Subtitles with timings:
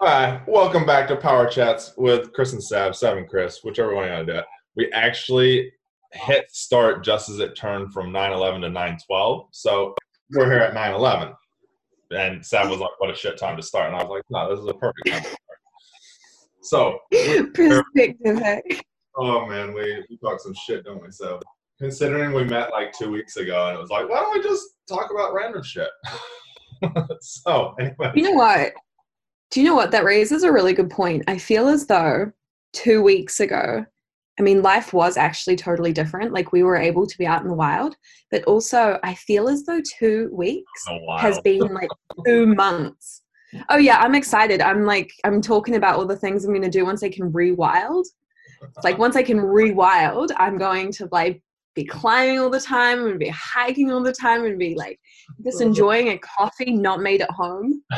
[0.00, 4.06] Hi, welcome back to Power Chats with Chris and Sav, Sav and Chris, whichever one
[4.06, 4.44] you want to do it.
[4.76, 5.72] We actually
[6.12, 8.68] hit start just as it turned from 9-11 to
[9.10, 9.46] 9-12.
[9.52, 9.94] So
[10.30, 11.34] we're here at 9-11.
[12.10, 13.86] And Sav was like, what a shit time to start.
[13.86, 15.38] And I was like, no, this is a perfect time to start.
[16.62, 16.98] So,
[17.54, 18.82] Perspective.
[19.16, 21.10] oh man, we, we talk some shit, don't we?
[21.10, 21.40] So,
[21.78, 24.64] considering we met like two weeks ago and it was like, why don't we just
[24.88, 25.88] talk about random shit?
[27.20, 28.12] so, anyway.
[28.14, 28.72] You know what?
[29.52, 29.90] Do you know what?
[29.90, 31.24] That raises a really good point.
[31.28, 32.32] I feel as though
[32.72, 33.84] two weeks ago,
[34.40, 36.32] I mean, life was actually totally different.
[36.32, 37.94] Like we were able to be out in the wild,
[38.30, 41.90] but also I feel as though two weeks A has been like
[42.26, 43.22] two months.
[43.68, 44.62] Oh yeah, I'm excited.
[44.62, 48.06] I'm like I'm talking about all the things I'm gonna do once I can rewild.
[48.62, 51.42] It's like once I can rewild, I'm going to like
[51.74, 54.98] be climbing all the time, I'm be hiking all the time, and be like
[55.44, 57.82] just enjoying a coffee not made at home.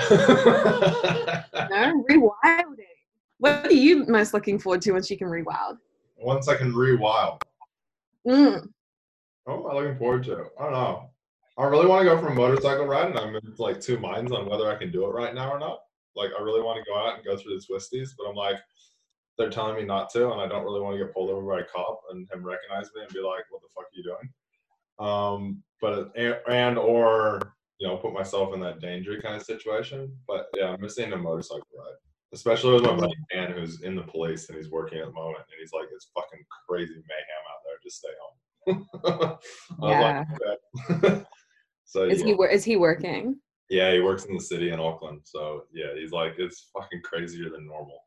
[1.54, 2.30] Rewilding.
[3.38, 5.78] What are you most looking forward to once you can rewild?
[6.16, 7.40] Once I can rewild.
[8.26, 8.68] Mm.
[9.44, 10.46] What am I looking forward to?
[10.58, 11.10] I don't know.
[11.56, 14.32] I really want to go for a motorcycle ride, and I'm in like two minds
[14.32, 15.80] on whether I can do it right now or not.
[16.16, 18.56] Like, I really want to go out and go through the twisties, but I'm like,
[19.36, 21.60] they're telling me not to, and I don't really want to get pulled over by
[21.60, 24.32] a cop and him recognize me and be like, "What the fuck are you doing?"
[24.98, 27.40] Um, but and, and or
[27.80, 30.10] you know, put myself in that danger kind of situation.
[30.26, 31.96] But yeah, I'm missing a motorcycle ride,
[32.32, 35.44] especially with my buddy Dan, who's in the police and he's working at the moment,
[35.50, 37.78] and he's like, "It's fucking crazy mayhem out there.
[37.82, 38.34] Just stay home."
[39.78, 40.26] Was
[41.00, 41.24] like,
[41.84, 42.26] so Is yeah.
[42.26, 43.36] he is he working?
[43.70, 45.20] Yeah, he works in the city in Auckland.
[45.24, 48.00] So yeah, he's like, it's fucking crazier than normal.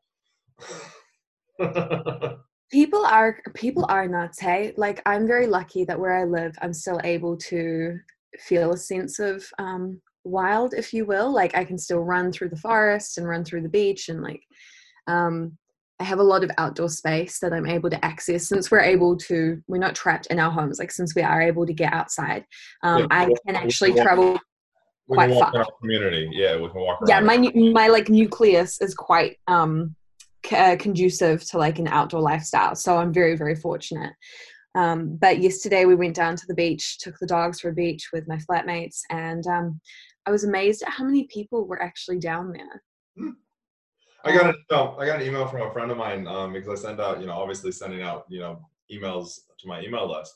[2.70, 4.74] People are people are nuts, hey?
[4.76, 7.98] Like I'm very lucky that where I live, I'm still able to
[8.40, 11.32] feel a sense of um, wild, if you will.
[11.32, 14.42] Like I can still run through the forest and run through the beach, and like
[15.06, 15.56] um,
[15.98, 19.16] I have a lot of outdoor space that I'm able to access since we're able
[19.16, 19.62] to.
[19.66, 20.78] We're not trapped in our homes.
[20.78, 22.44] Like since we are able to get outside,
[22.82, 24.38] um, Yeah, I can actually travel.
[25.06, 25.64] we Quite can walk in far.
[25.64, 26.28] our community.
[26.32, 27.08] Yeah, we can walk around.
[27.08, 27.38] Yeah, my
[27.72, 29.96] my like nucleus is quite um
[30.52, 32.74] uh, conducive to like an outdoor lifestyle.
[32.74, 34.12] So I'm very very fortunate.
[34.74, 38.10] Um, but yesterday we went down to the beach, took the dogs for a beach
[38.12, 39.80] with my flatmates, and um,
[40.26, 42.82] I was amazed at how many people were actually down there.
[44.24, 44.96] I got an email.
[44.98, 47.26] I got an email from a friend of mine um, because I sent out, you
[47.26, 48.60] know, obviously sending out, you know,
[48.92, 50.34] emails to my email list,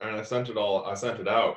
[0.00, 0.84] and I sent it all.
[0.84, 1.56] I sent it out,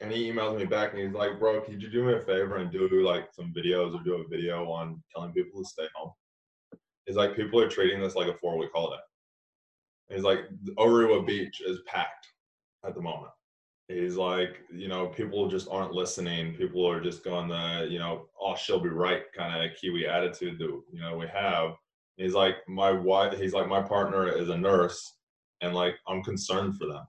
[0.00, 2.56] and he emails me back, and he's like, "Bro, could you do me a favor
[2.56, 6.12] and do like some videos or do a video on telling people to stay home?"
[7.10, 9.02] He's like, "People are treating this like a four week holiday."
[10.08, 10.42] And he's like,
[10.78, 12.28] "Orewa Beach is packed
[12.86, 13.32] at the moment."
[13.88, 16.54] He's like, you know, people just aren't listening.
[16.54, 20.60] People are just going the, you know, oh, she'll be right kind of Kiwi attitude
[20.60, 21.72] that you know we have.
[22.16, 23.36] He's like, my wife.
[23.36, 25.14] He's like, my partner is a nurse,
[25.62, 27.04] and like I'm concerned for them.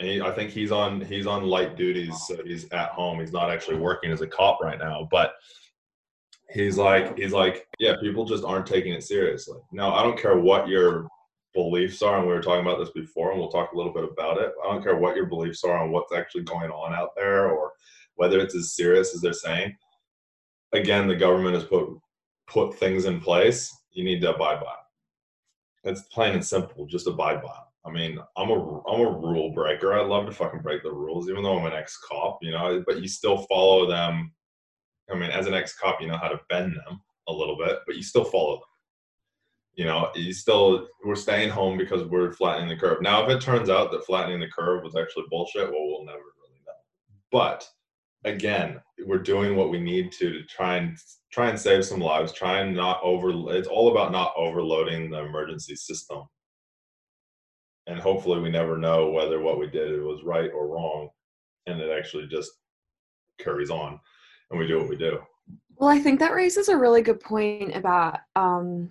[0.00, 3.20] And he, I think he's on he's on light duties, so he's at home.
[3.20, 5.32] He's not actually working as a cop right now, but
[6.50, 9.58] he's like he's like, yeah, people just aren't taking it seriously.
[9.72, 11.08] Now, I don't care what your
[11.54, 14.04] beliefs are, and we were talking about this before, and we'll talk a little bit
[14.04, 14.52] about it.
[14.64, 17.72] I don't care what your beliefs are on what's actually going on out there, or
[18.14, 19.76] whether it's as serious as they're saying.
[20.72, 21.88] Again, the government has put
[22.46, 23.74] put things in place.
[23.92, 24.74] You need to abide by.
[25.84, 26.86] It's plain and simple.
[26.86, 27.56] Just abide by.
[27.86, 29.94] I mean, I'm a I'm a rule breaker.
[29.94, 32.38] I love to fucking break the rules, even though I'm an ex cop.
[32.42, 34.32] You know, but you still follow them.
[35.10, 37.78] I mean, as an ex cop, you know how to bend them a little bit,
[37.86, 38.68] but you still follow them
[39.78, 43.00] you know, you still we're staying home because we're flattening the curve.
[43.00, 46.18] Now, if it turns out that flattening the curve was actually bullshit, well, we'll never
[46.18, 46.72] really know.
[47.30, 47.66] But
[48.24, 50.98] again, we're doing what we need to to try and
[51.32, 52.32] try and save some lives.
[52.32, 53.30] Try and not over.
[53.56, 56.24] It's all about not overloading the emergency system.
[57.86, 61.08] And hopefully, we never know whether what we did was right or wrong,
[61.66, 62.50] and it actually just
[63.38, 64.00] carries on,
[64.50, 65.18] and we do what we do.
[65.76, 68.90] Well, I think that raises a really good point about um,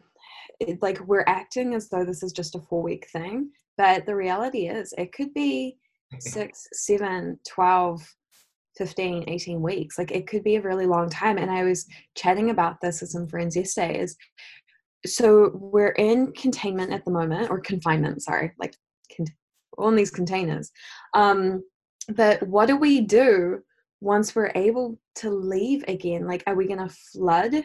[0.59, 4.15] it, like we're acting as though this is just a four week thing, but the
[4.15, 5.77] reality is it could be
[6.19, 8.01] six, seven, 12,
[8.77, 9.97] 15, 18 weeks.
[9.97, 11.37] Like it could be a really long time.
[11.37, 14.15] And I was chatting about this with some friends yesterday is
[15.05, 18.75] so we're in containment at the moment or confinement, sorry, like
[19.15, 19.27] con-
[19.79, 20.71] in these containers.
[21.13, 21.63] Um,
[22.09, 23.61] but what do we do
[24.01, 26.25] once we're able to leave again?
[26.27, 27.63] Like, are we going to flood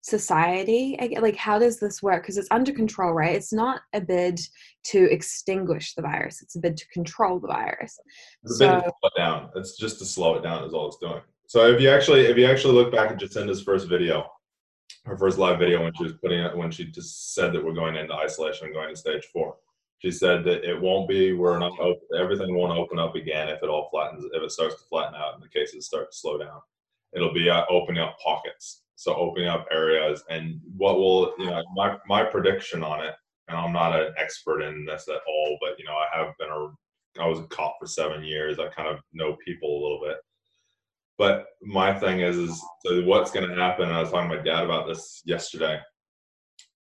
[0.00, 0.98] society?
[0.98, 2.22] ag- Like, how does this work?
[2.22, 3.34] Because it's under control, right?
[3.34, 4.40] It's not a bid
[4.84, 7.98] to extinguish the virus, it's a bid to control the virus.
[8.44, 9.50] It's a bit to So- slow it down.
[9.56, 11.20] It's just to slow it down is all it's doing.
[11.46, 14.26] So if you actually if you actually look back at Jacinda's first video,
[15.04, 17.72] her first live video when she was putting it when she just said that we're
[17.72, 19.56] going into isolation and going to stage four.
[19.98, 23.62] She said that it won't be we're not open, everything won't open up again if
[23.62, 26.38] it all flattens if it starts to flatten out and the cases start to slow
[26.38, 26.60] down.
[27.14, 31.62] It'll be uh, opening up pockets, so opening up areas and what will you know
[31.74, 33.14] my my prediction on it.
[33.48, 36.50] And I'm not an expert in this at all, but you know I have been
[36.50, 38.58] a I was a cop for seven years.
[38.58, 40.18] I kind of know people a little bit
[41.18, 43.88] but my thing is, is so what's going to happen?
[43.88, 45.80] And I was talking to my dad about this yesterday.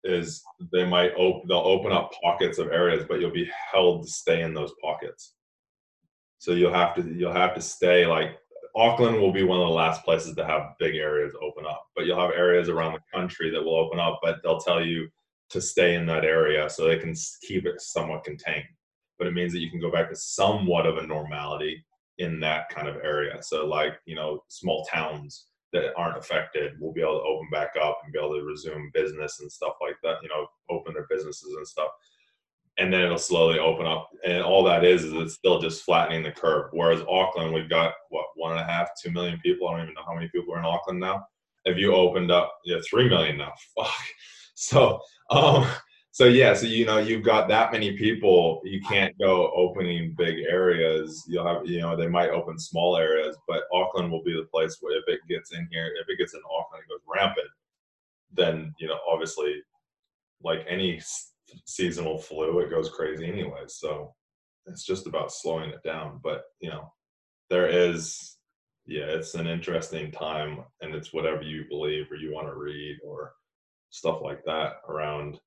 [0.03, 0.41] Is
[0.71, 4.43] they might open, they'll open up pockets of areas, but you'll be held to stay
[4.43, 5.33] in those pockets.
[6.37, 8.37] So you'll have to, you'll have to stay like
[8.75, 12.05] Auckland will be one of the last places to have big areas open up, but
[12.05, 15.09] you'll have areas around the country that will open up, but they'll tell you
[15.49, 18.63] to stay in that area so they can keep it somewhat contained.
[19.17, 21.83] But it means that you can go back to somewhat of a normality
[22.19, 23.41] in that kind of area.
[23.41, 27.71] So like, you know, small towns that aren't affected will be able to open back
[27.81, 31.07] up and be able to resume business and stuff like that, you know, open their
[31.09, 31.89] businesses and stuff.
[32.77, 34.09] And then it'll slowly open up.
[34.25, 36.69] And all that is, is it's still just flattening the curve.
[36.71, 39.67] Whereas Auckland, we've got what, one and a half, two million people.
[39.67, 41.25] I don't even know how many people are in Auckland now.
[41.65, 43.53] If you opened up, yeah, three million now.
[43.75, 43.93] Fuck.
[44.55, 44.99] So,
[45.29, 45.67] um,
[46.19, 50.39] so yeah so you know you've got that many people you can't go opening big
[50.49, 51.23] areas.
[51.29, 54.77] You'll have you know they might open small areas but auckland will be the place
[54.81, 57.47] where if it gets in here if it gets in auckland it goes rampant
[58.33, 59.61] then you know obviously
[60.43, 60.99] like any
[61.65, 64.13] seasonal flu it goes crazy anyways so
[64.65, 66.19] it's just about slowing it down.
[66.23, 66.91] But you know
[67.49, 68.37] there is
[68.85, 72.97] yeah it's an interesting time and it's whatever you believe or you want to read
[73.05, 73.33] or
[73.89, 75.39] stuff like that around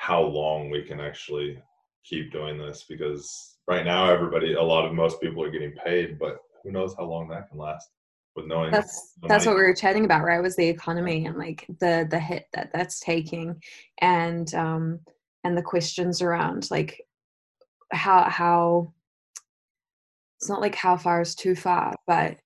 [0.00, 1.62] how long we can actually
[2.04, 6.18] keep doing this because right now everybody a lot of most people are getting paid
[6.18, 7.90] but who knows how long that can last
[8.34, 11.66] with knowing that's that's what we were chatting about right was the economy and like
[11.80, 13.54] the the hit that that's taking
[14.00, 14.98] and um
[15.44, 17.02] and the questions around like
[17.92, 18.90] how how
[20.38, 22.38] it's not like how far is too far but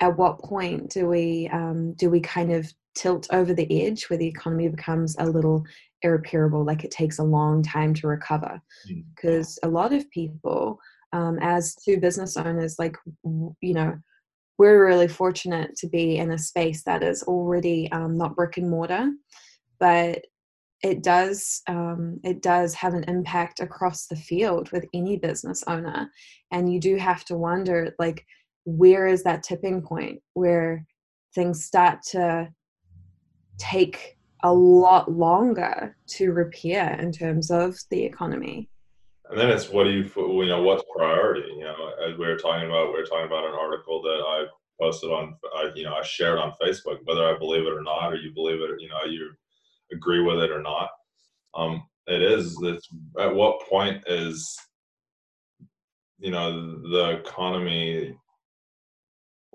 [0.00, 4.18] at what point do we um do we kind of tilt over the edge where
[4.18, 5.62] the economy becomes a little
[6.02, 8.60] irreparable like it takes a long time to recover
[9.14, 9.68] because mm.
[9.68, 10.78] a lot of people
[11.12, 13.96] um, as two business owners like you know
[14.58, 18.70] we're really fortunate to be in a space that is already um, not brick and
[18.70, 19.10] mortar
[19.78, 20.24] but
[20.82, 26.10] it does um, it does have an impact across the field with any business owner
[26.50, 28.24] and you do have to wonder like
[28.64, 30.84] where is that tipping point where
[31.34, 32.48] things start to
[33.58, 38.68] take a lot longer to repair in terms of the economy.
[39.30, 40.10] And then it's what do you
[40.42, 41.48] you know what's priority?
[41.56, 44.44] You know, as we were talking about, we were talking about an article that I
[44.80, 46.98] posted on, I, you know, I shared on Facebook.
[47.04, 49.30] Whether I believe it or not, or you believe it, you know, you
[49.92, 50.90] agree with it or not,
[51.54, 52.58] um, it is.
[52.62, 54.58] It's at what point is
[56.22, 58.16] you know the economy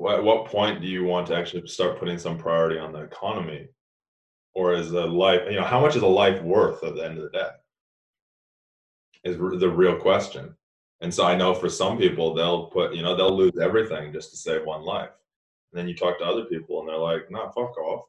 [0.09, 3.67] at what point do you want to actually start putting some priority on the economy
[4.57, 7.19] or is a life you know how much is a life worth at the end
[7.19, 7.49] of the day?
[9.23, 10.55] Is the real question.
[11.01, 14.31] And so i know for some people they'll put you know they'll lose everything just
[14.31, 15.11] to save one life.
[15.71, 18.05] And then you talk to other people and they're like no nah, fuck off.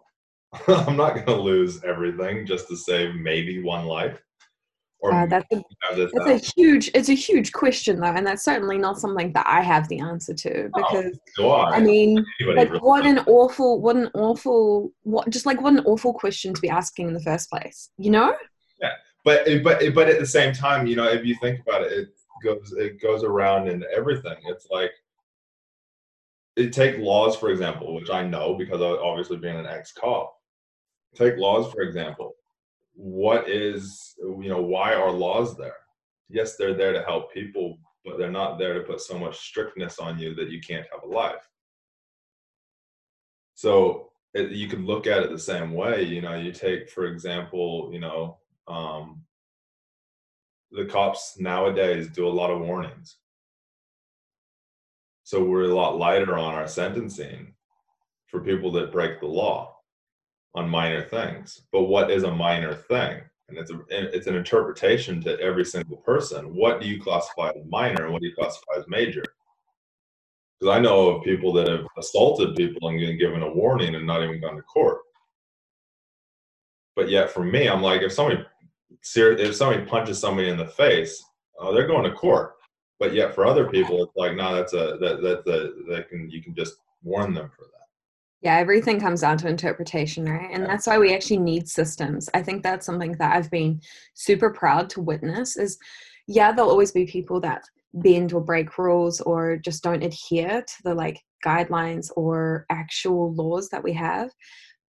[0.87, 4.19] I'm not going to lose everything just to save maybe one life
[5.01, 5.63] or uh, that's a,
[5.95, 9.47] that's a uh, huge it's a huge question though and that's certainly not something that
[9.47, 11.77] i have the answer to oh, because oh, I.
[11.77, 11.81] I.
[11.81, 12.25] mean
[12.55, 16.53] like really what an awful what an awful what just like what an awful question
[16.53, 18.35] to be asking in the first place you know
[18.81, 18.93] yeah
[19.25, 21.83] but eh, but eh, but at the same time you know if you think about
[21.83, 22.09] it it
[22.43, 24.93] goes it goes around in everything it's like
[26.57, 30.35] it take laws for example which i know because of obviously being an ex-cop
[31.15, 32.35] take laws for example
[32.99, 35.77] what is you know why are laws there?
[36.29, 40.01] Yes they're there to help people but they're not there to put so much strictness
[40.01, 41.49] on you that you can't have a life.
[43.55, 47.07] So it, you can look at it the same way you know you take for
[47.07, 49.23] example you know um,
[50.73, 53.17] the cops nowadays do a lot of warnings.
[55.23, 57.55] So we're a lot lighter on our sentencing
[58.27, 59.78] for people that break the law
[60.59, 61.63] on minor things.
[61.73, 63.21] But what is a minor thing?
[63.49, 66.55] And it's a, it's an interpretation to every single person.
[66.55, 69.25] What do you classify as minor and what do you classify as major?
[70.59, 74.07] Because I know of people that have assaulted people and been given a warning and
[74.07, 74.99] not even gone to court.
[76.97, 78.45] But yet, for me, I'm like, if somebody
[79.15, 81.25] if somebody punches somebody in the face,
[81.61, 82.57] oh, they're going to court.
[82.99, 86.29] But yet, for other people, it's like, no, that's a that that that, that can
[86.29, 86.75] you can just
[87.05, 87.78] warn them for that.
[88.41, 90.51] Yeah, everything comes down to interpretation, right?
[90.53, 92.29] And that's why we actually need systems.
[92.35, 93.81] I think that's something that I've been
[94.15, 95.77] super proud to witness is
[96.29, 97.63] yeah, there'll always be people that
[97.95, 103.71] bend or break rules or just don't adhere to the like guidelines or actual laws
[103.71, 104.31] that we have.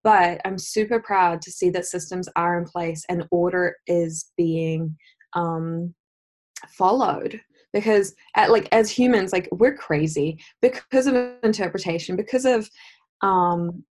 [0.04, 4.96] But I'm super proud to see that systems are in place and order is being
[5.34, 5.94] um,
[6.68, 7.42] followed
[7.74, 12.70] because at, like as humans like we're crazy because of interpretation because of
[13.22, 13.84] um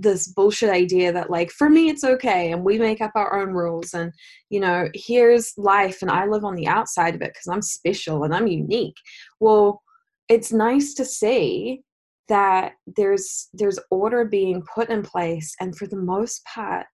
[0.00, 3.50] this bullshit idea that like for me it's okay and we make up our own
[3.50, 4.12] rules and
[4.48, 8.24] you know here's life and i live on the outside of it because i'm special
[8.24, 8.96] and i'm unique.
[9.40, 9.82] Well
[10.28, 11.82] it's nice to see
[12.28, 16.86] that there's there's order being put in place and for the most part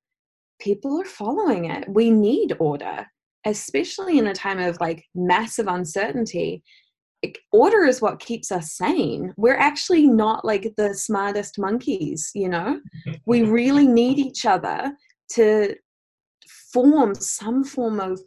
[0.61, 1.89] people are following it.
[1.89, 3.07] We need order
[3.47, 6.63] especially in a time of like massive uncertainty
[7.53, 9.35] order is what keeps us sane.
[9.37, 12.81] We're actually not like the smartest monkeys, you know?
[13.27, 14.93] we really need each other
[15.33, 15.75] to
[16.73, 18.21] form some form of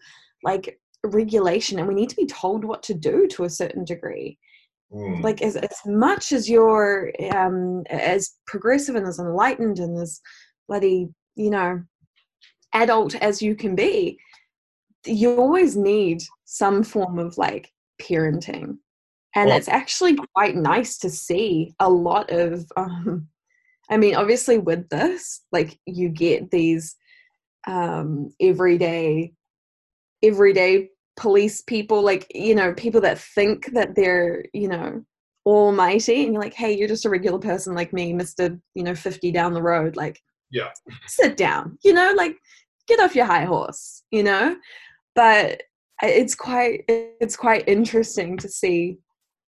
[0.44, 4.38] like regulation and we need to be told what to do to a certain degree.
[4.94, 5.24] Mm.
[5.24, 10.22] Like as, as much as you're um, as progressive and as enlightened and as
[10.68, 11.82] bloody, you know,
[12.74, 14.20] adult as you can be,
[15.06, 17.72] you always need some form of like
[18.02, 18.78] parenting
[19.36, 23.28] and well, it's actually quite nice to see a lot of um,
[23.90, 26.96] i mean obviously with this like you get these
[27.68, 29.32] um, everyday
[30.22, 35.04] everyday police people like you know people that think that they're you know
[35.46, 38.96] almighty and you're like hey you're just a regular person like me mr you know
[38.96, 40.20] 50 down the road like
[40.52, 40.70] yeah.
[41.08, 42.38] Sit down you know like
[42.88, 44.56] get off your high horse you know?
[45.16, 45.64] But
[46.02, 48.98] it's quite it's quite interesting to see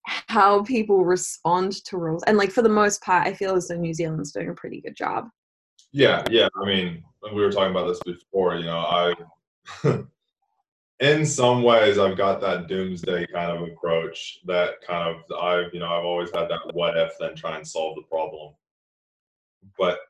[0.07, 2.23] how people respond to rules.
[2.25, 4.81] And like for the most part, I feel as though New Zealand's doing a pretty
[4.81, 5.29] good job.
[5.93, 6.49] Yeah, yeah.
[6.61, 8.57] I mean, we were talking about this before.
[8.57, 9.15] You know, I,
[11.01, 14.41] in some ways, I've got that doomsday kind of approach.
[14.47, 17.67] That kind of I've, you know, I've always had that what if, then try and
[17.67, 18.55] solve the problem.
[19.79, 20.01] But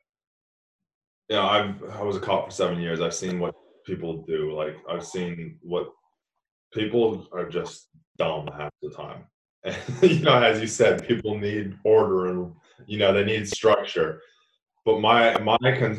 [1.28, 3.00] you know, I've I was a cop for seven years.
[3.00, 3.54] I've seen what
[3.86, 4.52] people do.
[4.54, 5.92] Like I've seen what
[6.72, 9.24] people are just dumb half the time
[10.02, 12.52] you know, as you said, people need order and
[12.86, 14.20] you know they need structure.
[14.84, 15.56] But my my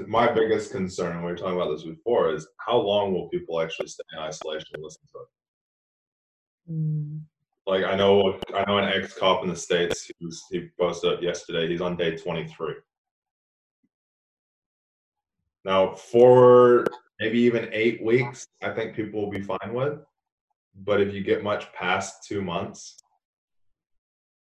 [0.08, 3.88] my biggest concern, we were talking about this before, is how long will people actually
[3.88, 6.72] stay in isolation and listen to it?
[6.72, 7.22] Mm.
[7.66, 11.24] Like I know I know an ex cop in the states who's he posted up
[11.24, 11.68] yesterday.
[11.68, 12.76] He's on day twenty three.
[15.64, 16.86] Now, for
[17.20, 19.98] maybe even eight weeks, I think people will be fine with.
[20.84, 22.98] But if you get much past two months,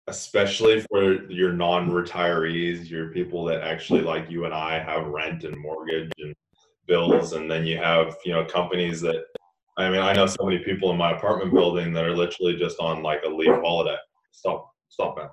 [0.07, 5.57] especially for your non-retirees, your people that actually like you and I have rent and
[5.57, 6.35] mortgage and
[6.87, 9.25] bills, and then you have you know companies that.
[9.77, 12.79] I mean, I know so many people in my apartment building that are literally just
[12.79, 13.97] on like a leave holiday.
[14.31, 15.27] Stop, stop, man.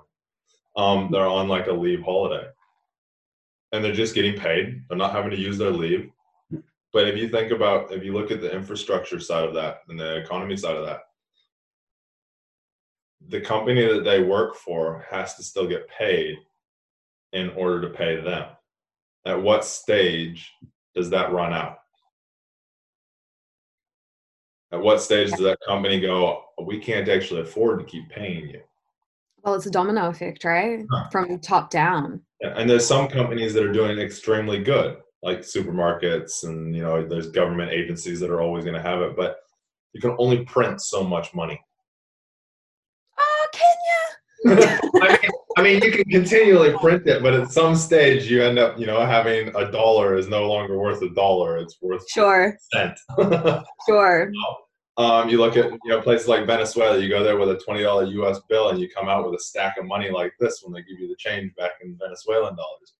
[0.75, 2.47] Um, they're on like a leave holiday,
[3.71, 4.81] and they're just getting paid.
[4.89, 6.09] They're not having to use their leave.
[6.91, 9.99] But if you think about, if you look at the infrastructure side of that and
[9.99, 11.01] the economy side of that,
[13.29, 16.37] the company that they work for has to still get paid
[17.31, 18.47] in order to pay them.
[19.25, 20.51] At what stage
[20.95, 21.77] does that run out?
[24.71, 28.61] At what stage does that company go, we can't actually afford to keep paying you?
[29.43, 30.85] Well, it's a domino effect, right?
[30.91, 31.09] Huh.
[31.11, 32.21] From top down.
[32.41, 37.29] And there's some companies that are doing extremely good, like supermarkets, and you know, there's
[37.29, 39.37] government agencies that are always going to have it, but
[39.93, 41.59] you can only print so much money.
[44.45, 48.59] I, mean, I mean, you can continually print it, but at some stage you end
[48.59, 52.57] up, you know, having a dollar is no longer worth a dollar; it's worth sure
[52.73, 52.97] cent.
[53.87, 54.31] sure.
[54.97, 56.97] Um, you look at you know places like Venezuela.
[56.97, 58.39] You go there with a twenty dollar U.S.
[58.49, 60.99] bill, and you come out with a stack of money like this when they give
[60.99, 62.93] you the change back in Venezuelan dollars.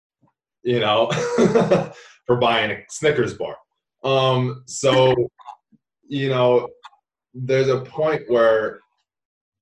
[0.63, 1.12] You know,
[2.25, 3.57] for buying a Snickers bar.
[4.03, 5.13] Um, so,
[6.07, 6.67] you know,
[7.33, 8.79] there's a point where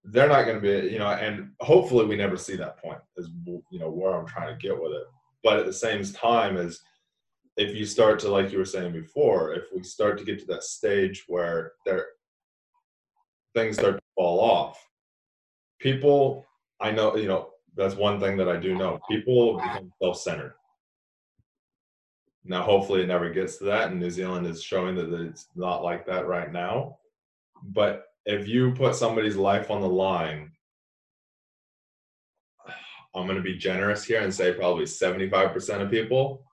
[0.03, 3.29] they're not going to be, you know, and hopefully we never see that point is,
[3.45, 5.03] you know, where I'm trying to get with it.
[5.43, 6.81] But at the same time is
[7.57, 10.45] if you start to, like you were saying before, if we start to get to
[10.47, 12.07] that stage where there,
[13.53, 14.87] things start to fall off,
[15.79, 16.45] people,
[16.79, 18.99] I know, you know, that's one thing that I do know.
[19.09, 20.53] People become self-centered.
[22.43, 25.83] Now, hopefully, it never gets to that, and New Zealand is showing that it's not
[25.83, 26.97] like that right now.
[27.63, 30.51] But if you put somebody's life on the line,
[33.15, 36.45] I'm going to be generous here and say probably 75% of people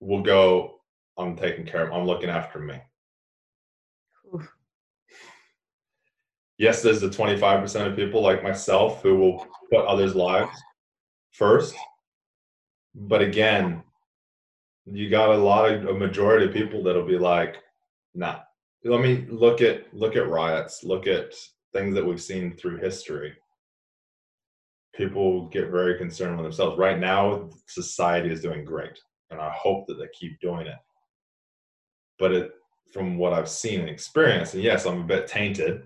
[0.00, 0.80] will go,
[1.18, 2.80] I'm taking care of, I'm looking after me.
[6.58, 10.54] Yes, there's the 25% of people like myself who will put others' lives
[11.32, 11.74] first.
[12.94, 13.82] But again,
[14.84, 17.56] you got a lot of a majority of people that'll be like,
[18.14, 18.40] nah.
[18.84, 21.34] Let me look at look at riots, look at
[21.72, 23.34] things that we've seen through history.
[24.94, 26.78] People get very concerned with themselves.
[26.78, 28.98] Right now, society is doing great,
[29.30, 30.78] and I hope that they keep doing it.
[32.18, 32.52] But it,
[32.92, 35.82] from what I've seen and experienced, and yes, I'm a bit tainted,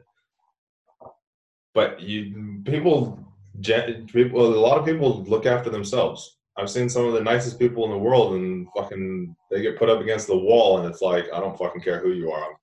[1.74, 3.18] but you people,
[3.60, 6.38] people, a lot of people look after themselves.
[6.56, 9.90] I've seen some of the nicest people in the world, and fucking they get put
[9.90, 12.44] up against the wall, and it's like I don't fucking care who you are.
[12.44, 12.56] I'm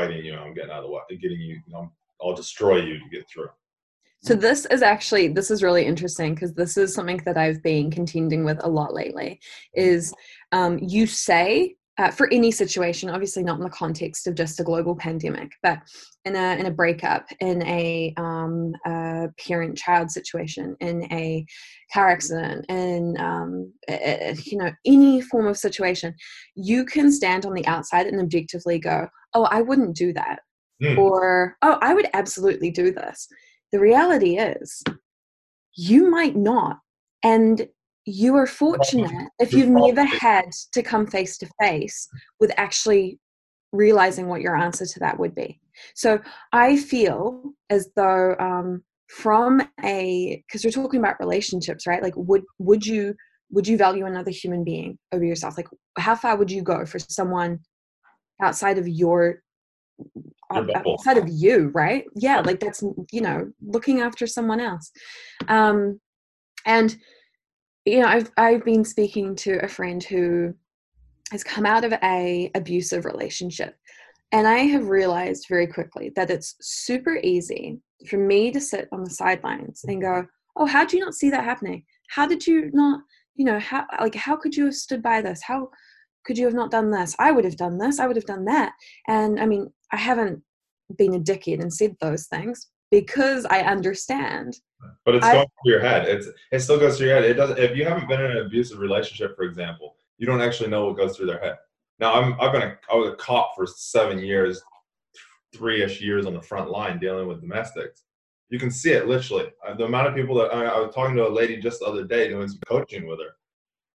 [0.00, 0.34] fighting you.
[0.34, 1.60] I'm getting out of the way, getting you.
[1.66, 1.90] you know,
[2.22, 3.48] I'll destroy you to get through.
[4.22, 7.90] So this is actually this is really interesting because this is something that I've been
[7.90, 9.40] contending with a lot lately.
[9.74, 10.12] Is
[10.52, 14.64] um, you say uh, for any situation, obviously not in the context of just a
[14.64, 15.80] global pandemic, but
[16.24, 21.44] in a in a breakup, in a, um, a parent-child situation, in a
[21.92, 26.14] car accident, in um, a, you know any form of situation,
[26.54, 30.40] you can stand on the outside and objectively go, "Oh, I wouldn't do that,"
[30.82, 30.96] Mm.
[30.96, 33.28] or "Oh, I would absolutely do this."
[33.72, 34.82] The reality is,
[35.76, 36.78] you might not,
[37.22, 37.68] and
[38.10, 43.18] you are fortunate if you've never had to come face to face with actually
[43.72, 45.60] realizing what your answer to that would be.
[45.94, 46.20] So
[46.52, 52.02] I feel as though um, from a because we're talking about relationships, right?
[52.02, 53.14] Like would would you
[53.50, 55.56] would you value another human being over yourself?
[55.56, 57.60] Like how far would you go for someone
[58.40, 59.42] outside of your
[60.52, 62.04] Your outside of you, right?
[62.16, 64.90] Yeah, like that's you know looking after someone else,
[65.48, 66.00] um,
[66.66, 66.96] and
[67.90, 70.54] you know I've I've been speaking to a friend who
[71.32, 73.76] has come out of a abusive relationship
[74.32, 79.02] and I have realized very quickly that it's super easy for me to sit on
[79.02, 80.26] the sidelines and go,
[80.56, 81.84] "Oh, how did you not see that happening?
[82.10, 83.00] How did you not,
[83.34, 85.42] you know, how like how could you have stood by this?
[85.42, 85.70] How
[86.24, 87.16] could you have not done this?
[87.18, 87.98] I would have done this.
[87.98, 88.72] I would have done that."
[89.08, 90.42] And I mean, I haven't
[90.96, 94.56] been a dickhead and said those things because I understand.
[95.04, 96.06] But it's I- going through your head.
[96.08, 97.24] It's it still goes through your head.
[97.24, 97.58] It doesn't.
[97.58, 100.96] If you haven't been in an abusive relationship, for example, you don't actually know what
[100.96, 101.56] goes through their head.
[101.98, 104.62] Now, I'm I've been a, I was a cop for seven years,
[105.54, 108.04] three ish years on the front line dealing with domestics.
[108.48, 109.52] You can see it literally.
[109.66, 111.86] Uh, The amount of people that I, I was talking to a lady just the
[111.86, 113.36] other day doing some coaching with her,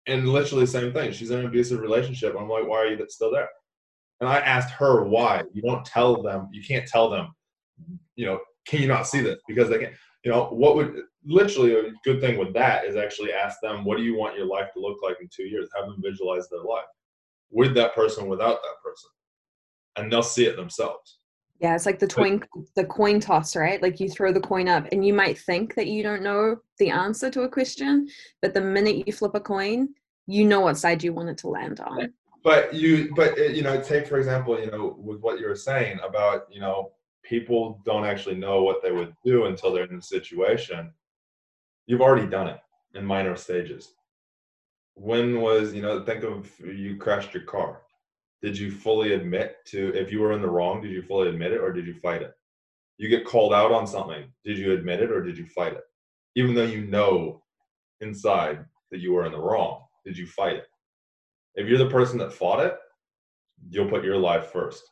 [0.07, 1.13] and literally the same thing.
[1.13, 2.37] She's in an abusive relationship.
[2.39, 3.49] I'm like, why are you still there?
[4.21, 5.43] And I asked her why.
[5.53, 6.49] You don't tell them.
[6.53, 7.35] You can't tell them.
[8.15, 9.41] You know, can you not see this?
[9.47, 9.93] Because they can.
[10.25, 13.99] You know, what would literally a good thing with that is actually ask them, what
[13.99, 15.69] do you want your life to look like in two years?
[15.77, 16.87] Have them visualize their life
[17.51, 19.11] with that person, without that person,
[19.97, 21.19] and they'll see it themselves.
[21.61, 22.43] Yeah, it's like the coin
[22.75, 23.81] the coin toss, right?
[23.81, 26.91] Like you throw the coin up and you might think that you don't know the
[26.91, 28.09] answer to a question,
[28.43, 29.89] but the minute you flip a coin,
[30.27, 32.13] you know what side you want it to land on.
[32.43, 36.01] But you, but you know, take for example, you know, with what you were saying
[36.07, 36.93] about, you know,
[37.25, 40.93] people don't actually know what they would do until they're in the situation.
[41.87, 42.61] You've already done it
[42.95, 43.93] in minor stages.
[44.95, 47.83] When was, you know, think of you crashed your car.
[48.43, 50.83] Did you fully admit to if you were in the wrong?
[50.83, 52.35] Did you fully admit it or did you fight it?
[52.99, 54.25] You get called out on something.
[54.45, 55.83] Did you admit it or did you fight it?
[56.37, 57.43] Even though you know
[58.01, 60.67] inside that you were in the wrong, did you fight it?
[61.55, 62.77] If you're the person that fought it,
[63.71, 64.83] you'll put your life first.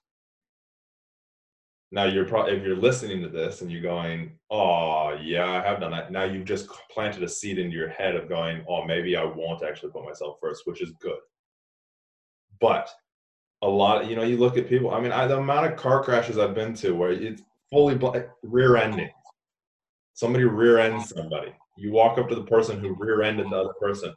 [1.93, 5.79] Now you're probably if you're listening to this and you're going, "Oh, yeah, I have
[5.79, 9.15] done that." Now you've just planted a seed into your head of going, "Oh, maybe
[9.15, 11.19] I won't actually put myself first, which is good.
[12.61, 12.89] But
[13.61, 14.93] a lot, you know, you look at people.
[14.93, 18.01] I mean, I, the amount of car crashes I've been to where it's fully
[18.43, 19.11] rear ending.
[20.15, 21.53] Somebody rear ends somebody.
[21.77, 24.15] You walk up to the person who rear ended the other person.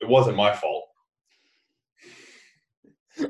[0.00, 0.86] It wasn't my fault.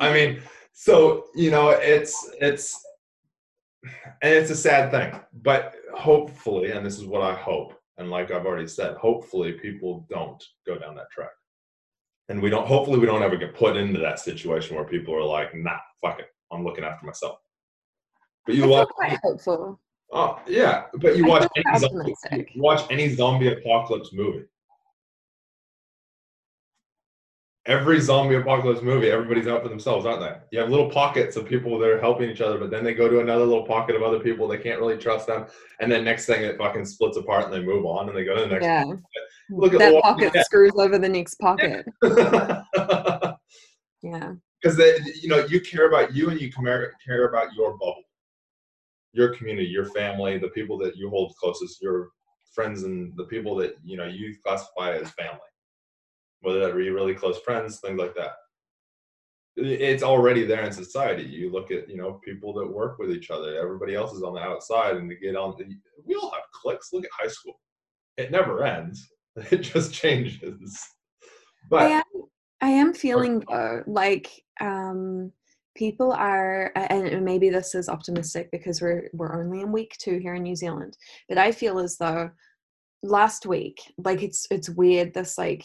[0.00, 0.40] I mean,
[0.80, 2.82] so you know, it's it's
[3.84, 8.30] and it's a sad thing, but hopefully, and this is what I hope, and like
[8.30, 11.32] I've already said, hopefully people don't go down that track.
[12.30, 15.22] And we don't hopefully we don't ever get put into that situation where people are
[15.22, 16.28] like, nah, fuck it.
[16.50, 17.40] I'm looking after myself.
[18.46, 19.78] But you watch quite hopeful.
[20.12, 22.14] oh yeah, but you I watch any zombie,
[22.54, 24.46] you watch any zombie apocalypse movie.
[27.66, 30.34] Every zombie apocalypse movie, everybody's out for themselves, aren't they?
[30.50, 33.08] You have little pockets of people that are helping each other, but then they go
[33.08, 34.48] to another little pocket of other people.
[34.48, 35.46] They can't really trust them,
[35.80, 38.34] and then next thing it fucking splits apart and they move on and they go
[38.34, 38.64] to the next.
[38.64, 38.84] Yeah.
[39.50, 40.44] Look at that pocket Dead.
[40.44, 41.86] screws over the next pocket.
[44.02, 44.34] Yeah.
[44.60, 48.02] Because they, you know, you care about you and you care care about your bubble,
[49.12, 52.10] your community, your family, the people that you hold closest, your
[52.52, 55.40] friends, and the people that you know you classify as family,
[56.40, 58.32] whether that be really close friends, things like that.
[59.56, 61.24] It's already there in society.
[61.24, 63.58] You look at you know people that work with each other.
[63.58, 65.56] Everybody else is on the outside, and to get on,
[66.04, 66.92] we all have cliques.
[66.92, 67.60] Look at high school;
[68.16, 69.08] it never ends.
[69.52, 70.84] It just changes.
[71.70, 72.02] But I am,
[72.60, 74.28] I am feeling though like
[74.60, 75.32] um,
[75.76, 80.34] people are, and maybe this is optimistic because we're we're only in week two here
[80.34, 80.96] in New Zealand,
[81.28, 82.30] but I feel as though
[83.02, 85.64] last week, like it's it's weird this like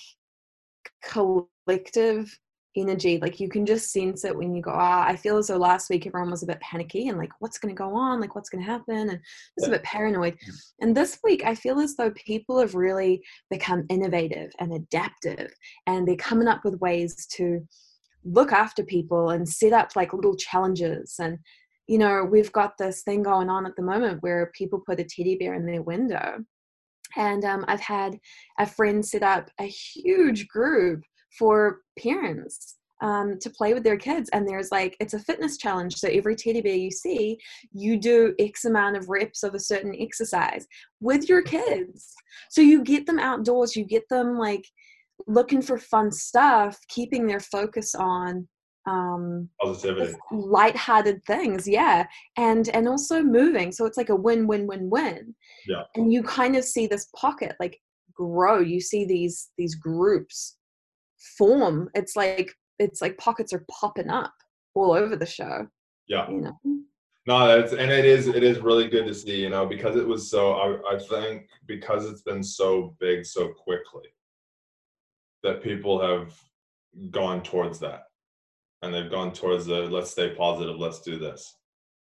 [1.04, 2.38] collective
[2.78, 5.58] energy like you can just sense it when you go ah i feel as though
[5.58, 8.20] last week everyone was a bit panicky and like what's going to go on?
[8.20, 9.10] Like what's going to happen?
[9.10, 9.20] And
[9.58, 10.38] just a bit paranoid.
[10.82, 15.54] And this week i feel as though people have really become innovative and adaptive
[15.88, 17.66] and they're coming up with ways to
[18.24, 21.16] look after people and set up like little challenges.
[21.20, 21.38] And
[21.88, 25.04] you know we've got this thing going on at the moment where people put a
[25.04, 26.44] teddy bear in their window
[27.16, 28.18] and um, i've had
[28.60, 31.02] a friend set up a huge group
[31.38, 35.96] for parents um, to play with their kids and there's like it's a fitness challenge
[35.96, 37.38] so every teddy bear you see
[37.74, 40.66] you do x amount of reps of a certain exercise
[41.02, 42.14] with your kids.
[42.50, 44.66] So you get them outdoors you get them like
[45.28, 48.48] looking for fun stuff keeping their focus on
[48.88, 50.14] um positivity.
[50.32, 52.06] lighthearted things yeah
[52.38, 55.34] and and also moving so it's like a win win win win
[55.68, 55.84] Yeah.
[55.96, 57.80] and you kind of see this pocket like
[58.14, 60.58] grow you see these these groups
[61.38, 64.34] form it's like it's like pockets are popping up
[64.76, 65.68] all over the show
[66.08, 66.30] Yeah.
[66.30, 66.58] you know
[67.28, 70.08] No, that's and it is it is really good to see, you know, because it
[70.08, 74.10] was so I, I think because it's been so big so quickly
[75.42, 76.34] that people have
[77.10, 78.02] gone towards that.
[78.86, 81.56] And they've gone towards the let's stay positive, let's do this.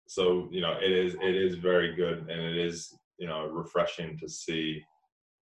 [0.07, 4.17] So, you know, it is it is very good and it is, you know, refreshing
[4.17, 4.83] to see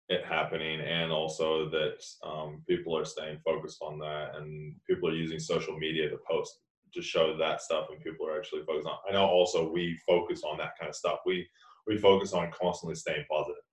[0.10, 5.16] it happening and also that um, people are staying focused on that and people are
[5.16, 6.60] using social media to post
[6.94, 10.44] to show that stuff and people are actually focused on i know also we focus
[10.44, 11.20] on that kind of stuff.
[11.26, 11.48] We
[11.88, 13.64] we focus on constantly staying positive.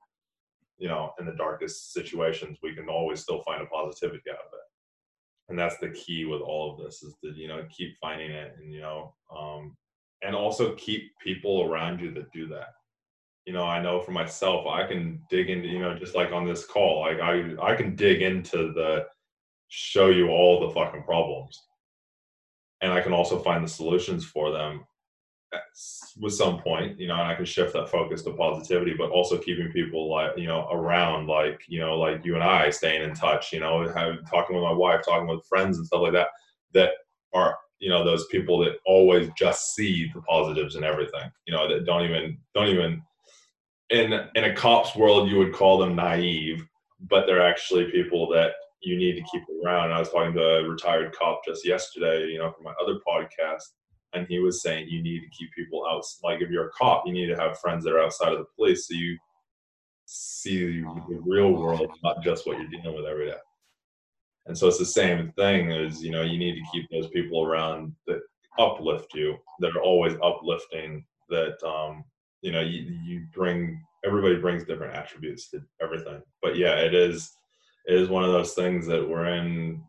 [0.79, 4.53] You know in the darkest situations we can always still find a positivity out of
[4.53, 4.70] it
[5.51, 8.57] and that's the key with all of this is to you know keep finding it
[8.59, 9.77] and you know um
[10.23, 12.69] and also keep people around you that do that.
[13.47, 16.47] You know i know for myself i can dig into you know just like on
[16.47, 19.07] this call like i i can dig into the
[19.71, 21.59] show you all the fucking problems.
[22.83, 24.85] And I can also find the solutions for them
[26.19, 29.39] with some point, you know, and I can shift that focus to positivity, but also
[29.39, 33.15] keeping people like, you know, around, like, you know, like you and I staying in
[33.15, 36.29] touch, you know, have, talking with my wife, talking with friends and stuff like that,
[36.75, 36.91] that
[37.33, 41.69] are, you know, those people that always just see the positives and everything, you know,
[41.69, 43.03] that don't even, don't even,
[43.91, 46.65] in, in a cop's world, you would call them naive,
[47.09, 49.87] but they're actually people that you need to keep around.
[49.87, 52.99] And I was talking to a retired cop just yesterday, you know, for my other
[53.07, 53.63] podcast,
[54.12, 56.05] and he was saying you need to keep people out.
[56.23, 58.46] Like if you're a cop, you need to have friends that are outside of the
[58.57, 59.16] police, so you
[60.07, 63.37] see the real world, not just what you're dealing with every day.
[64.46, 67.44] And so it's the same thing as you know, you need to keep those people
[67.44, 68.20] around that
[68.59, 71.05] uplift you, that are always uplifting.
[71.29, 72.05] That um,
[72.42, 76.20] you know, you, you bring everybody brings different attributes to everything.
[76.42, 77.31] But yeah, it is
[77.87, 79.83] it is one of those things that we're in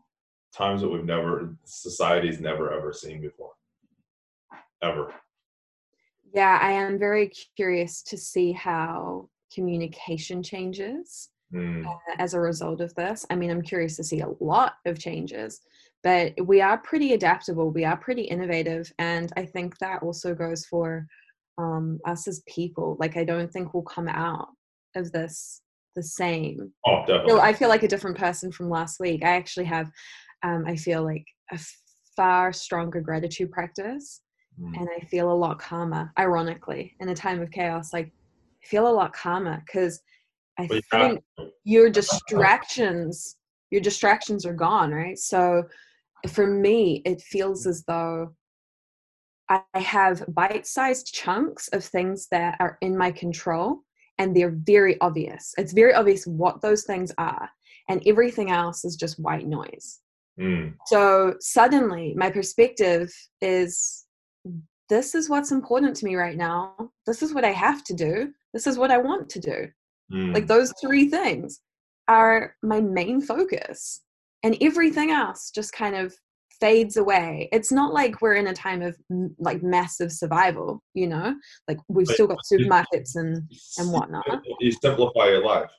[0.54, 3.52] times that we've never society's never ever seen before
[4.82, 5.12] ever
[6.34, 12.80] yeah i am very curious to see how communication changes Mm, uh, as a result
[12.80, 13.26] of this.
[13.28, 15.60] I mean, I'm curious to see a lot of changes,
[16.02, 17.70] but we are pretty adaptable.
[17.70, 21.06] We are pretty innovative, and I think that also goes for
[21.58, 22.96] um, us as people.
[22.98, 24.48] Like, I don't think we'll come out
[24.96, 25.60] of this
[25.94, 26.72] the same.
[26.86, 29.22] oh I definitely feel, I feel like a different person from last week.
[29.22, 29.90] I actually have,
[30.42, 31.58] um, I feel like a
[32.16, 34.22] far stronger gratitude practice,
[34.60, 36.12] Mm, and I feel a lot calmer.
[36.18, 38.12] Ironically, in a time of chaos, like
[38.62, 40.00] I feel a lot calmer because
[40.58, 41.50] I think to.
[41.64, 43.36] your distractions
[43.72, 45.64] your distractions are gone right so
[46.28, 48.32] for me it feels as though
[49.48, 53.80] i have bite-sized chunks of things that are in my control
[54.18, 57.48] and they're very obvious it's very obvious what those things are
[57.88, 60.00] and everything else is just white noise
[60.40, 60.76] Mm.
[60.86, 63.12] So suddenly my perspective
[63.42, 64.06] is
[64.88, 66.74] this is what's important to me right now.
[67.06, 68.32] This is what I have to do.
[68.52, 69.68] This is what I want to do.
[70.12, 70.34] Mm.
[70.34, 71.60] Like those three things
[72.08, 74.02] are my main focus.
[74.42, 76.14] And everything else just kind of
[76.60, 77.48] fades away.
[77.52, 78.96] It's not like we're in a time of
[79.38, 81.34] like massive survival, you know?
[81.68, 84.26] Like we've But still got supermarkets and and whatnot.
[84.60, 85.70] You simplify your life.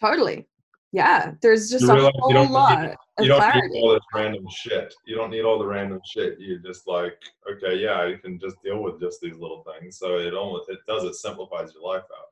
[0.00, 0.46] Totally.
[0.92, 1.32] Yeah.
[1.40, 3.68] There's just You a whole lot You don't clarity.
[3.68, 4.92] need all this random shit.
[5.06, 6.38] You don't need all the random shit.
[6.40, 7.16] You just like,
[7.50, 9.98] okay, yeah, you can just deal with just these little things.
[9.98, 12.28] So it almost it does it simplifies your life out.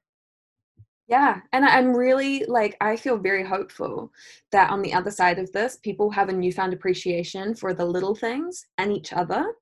[1.07, 4.13] Yeah, and I'm really like I feel very hopeful
[4.51, 8.15] that on the other side of this, people have a newfound appreciation for the little
[8.15, 9.55] things and each other.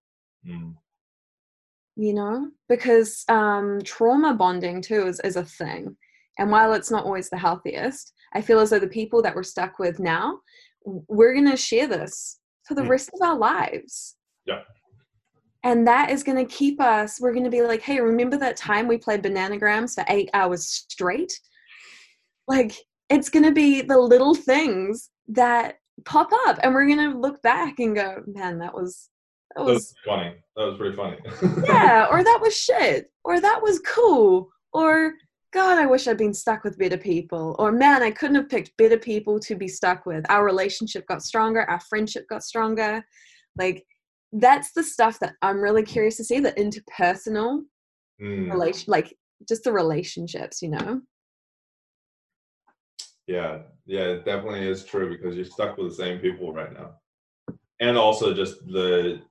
[0.47, 0.75] Mm.
[1.97, 5.97] You know, because um, trauma bonding too is is a thing,
[6.39, 9.43] and while it's not always the healthiest, I feel as though the people that we're
[9.43, 10.39] stuck with now,
[10.85, 12.89] we're gonna share this for the Mm.
[12.91, 14.17] rest of our lives.
[14.47, 14.61] Yeah.
[15.63, 18.57] And that is going to keep us, we're going to be like, hey, remember that
[18.57, 21.39] time we played bananagrams for eight hours straight?
[22.49, 22.73] Like,
[23.11, 27.43] it's going to be the little things that pop up, and we're going to look
[27.43, 29.11] back and go, man, that was,
[29.55, 30.33] that That was was, funny.
[30.57, 31.19] That was pretty funny.
[31.67, 35.13] yeah, or that was shit, or that was cool, or
[35.53, 38.77] God, I wish I'd been stuck with better people, or man, I couldn't have picked
[38.77, 40.25] better people to be stuck with.
[40.31, 43.05] Our relationship got stronger, our friendship got stronger.
[43.59, 43.85] Like,
[44.33, 47.63] that's the stuff that I'm really curious to see the interpersonal
[48.21, 48.51] Mm.
[48.51, 49.17] relation, like
[49.49, 51.01] just the relationships, you know?
[53.27, 56.97] Yeah, yeah, it definitely is true because you're stuck with the same people right now.
[57.81, 59.23] And also just the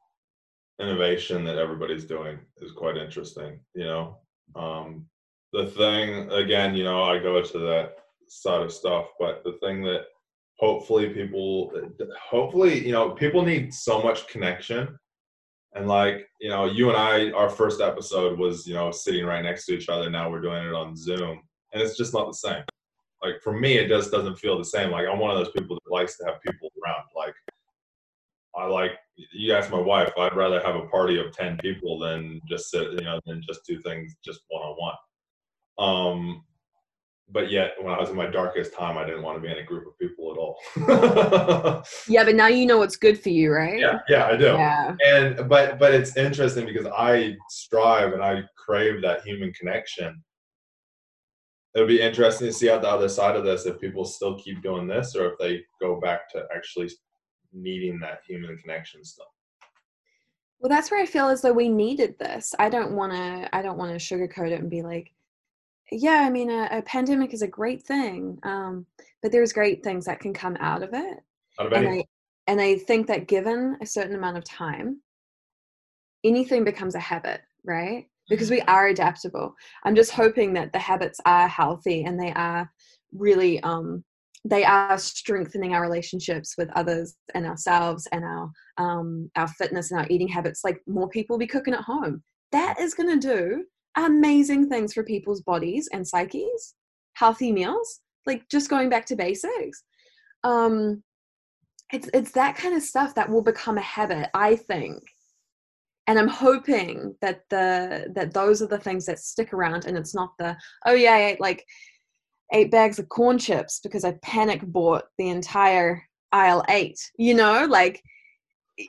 [0.79, 4.17] innovation that everybody's doing is quite interesting, you know.
[4.55, 5.07] Um
[5.53, 7.95] the thing again, you know, I go to that
[8.27, 10.05] side of stuff, but the thing that
[10.57, 11.71] hopefully people
[12.29, 14.97] hopefully, you know, people need so much connection.
[15.75, 19.43] And like, you know, you and I our first episode was, you know, sitting right
[19.43, 20.09] next to each other.
[20.09, 21.41] Now we're doing it on Zoom.
[21.73, 22.63] And it's just not the same
[23.23, 25.75] like for me it just doesn't feel the same like i'm one of those people
[25.75, 27.33] that likes to have people around like
[28.55, 28.91] i like
[29.33, 32.91] you ask my wife i'd rather have a party of 10 people than just sit
[32.91, 34.95] you know than just do things just one-on-one
[35.79, 36.43] um
[37.31, 39.57] but yet when i was in my darkest time i didn't want to be in
[39.59, 43.51] a group of people at all Yeah, but now you know what's good for you,
[43.51, 43.79] right?
[43.79, 44.95] yeah yeah i do Yeah.
[45.05, 50.21] and but but it's interesting because i strive and i crave that human connection
[51.75, 54.61] it'll be interesting to see out the other side of this if people still keep
[54.63, 56.89] doing this or if they go back to actually
[57.53, 59.25] needing that human connection still
[60.59, 62.53] Well, that's where I feel as though we needed this.
[62.59, 63.55] I don't want to.
[63.55, 65.13] I don't want to sugarcoat it and be like,
[65.91, 68.85] "Yeah, I mean, a, a pandemic is a great thing, um,
[69.21, 71.19] but there's great things that can come out of it."
[71.59, 72.03] out And I
[72.47, 75.01] and I think that given a certain amount of time,
[76.23, 78.07] anything becomes a habit, right?
[78.29, 79.53] Because we are adaptable.
[79.83, 82.71] I'm just hoping that the habits are healthy and they are
[83.11, 84.03] really um,
[84.45, 89.99] they are strengthening our relationships with others and ourselves and our um, our fitness and
[89.99, 90.61] our eating habits.
[90.63, 92.23] Like more people will be cooking at home.
[92.51, 93.63] That is going to do
[94.05, 96.75] amazing things for people's bodies and psyches.
[97.13, 99.83] Healthy meals, like just going back to basics.
[100.43, 101.03] Um,
[101.91, 105.01] it's it's that kind of stuff that will become a habit, I think.
[106.07, 110.15] And I'm hoping that the that those are the things that stick around, and it's
[110.15, 111.65] not the oh yeah, I ate like
[112.53, 116.99] eight bags of corn chips because I panic bought the entire aisle eight.
[117.17, 118.01] You know, like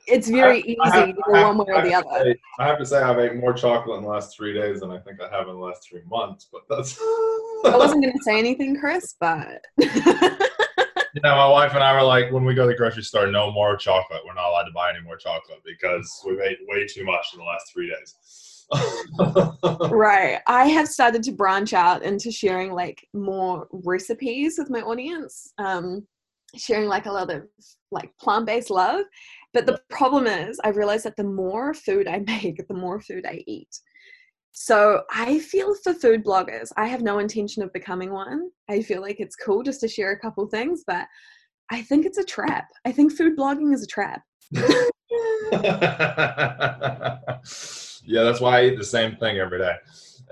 [0.06, 2.06] it's very easy I have- to I go have- one way or the other.
[2.24, 4.90] say- I have to say, I've ate more chocolate in the last three days than
[4.90, 6.48] I think I have in the last three months.
[6.52, 6.98] But that's.
[7.64, 9.62] I wasn't going to say anything, Chris, but
[11.12, 13.26] You know, my wife and I were like, when we go to the grocery store,
[13.26, 14.20] no more chocolate.
[14.24, 17.40] We're not allowed to buy any more chocolate because we've ate way too much in
[17.40, 18.66] the last three days.
[19.90, 20.38] right.
[20.46, 25.52] I have started to branch out into sharing like more recipes with my audience.
[25.58, 26.06] Um,
[26.56, 27.42] sharing like a lot of
[27.90, 29.04] like plant-based love.
[29.52, 33.26] But the problem is I've realized that the more food I make, the more food
[33.26, 33.80] I eat.
[34.52, 38.50] So I feel for food bloggers, I have no intention of becoming one.
[38.68, 41.06] I feel like it's cool just to share a couple things, but
[41.70, 42.66] I think it's a trap.
[42.84, 44.22] I think food blogging is a trap.
[44.52, 44.64] yeah,
[48.24, 49.76] that's why I eat the same thing every day.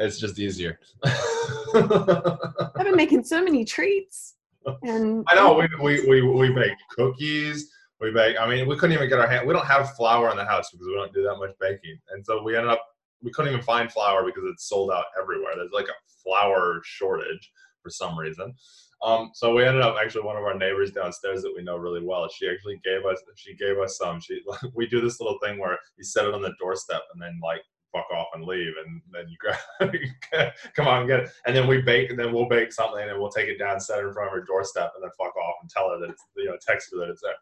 [0.00, 0.80] It's just easier.
[1.04, 4.34] I've been making so many treats.
[4.82, 7.70] And I know we, we, we, we bake cookies.
[8.00, 8.36] We bake.
[8.38, 9.46] I mean, we couldn't even get our hand.
[9.46, 12.24] We don't have flour in the house because we don't do that much baking, and
[12.24, 12.82] so we ended up.
[13.20, 15.54] We couldn't even find flour because it's sold out everywhere.
[15.56, 17.50] There's like a flour shortage
[17.82, 18.54] for some reason.
[19.02, 22.02] Um, so we ended up actually one of our neighbors downstairs that we know really
[22.02, 22.28] well.
[22.28, 24.20] She actually gave us she gave us some.
[24.20, 24.40] She
[24.74, 27.62] we do this little thing where you set it on the doorstep and then like
[27.92, 31.66] fuck off and leave, and then you grab come on and get it, and then
[31.66, 34.12] we bake and then we'll bake something and we'll take it down, set it in
[34.12, 36.56] front of her doorstep, and then fuck off and tell her that it's you know
[36.60, 37.34] text her that it's there.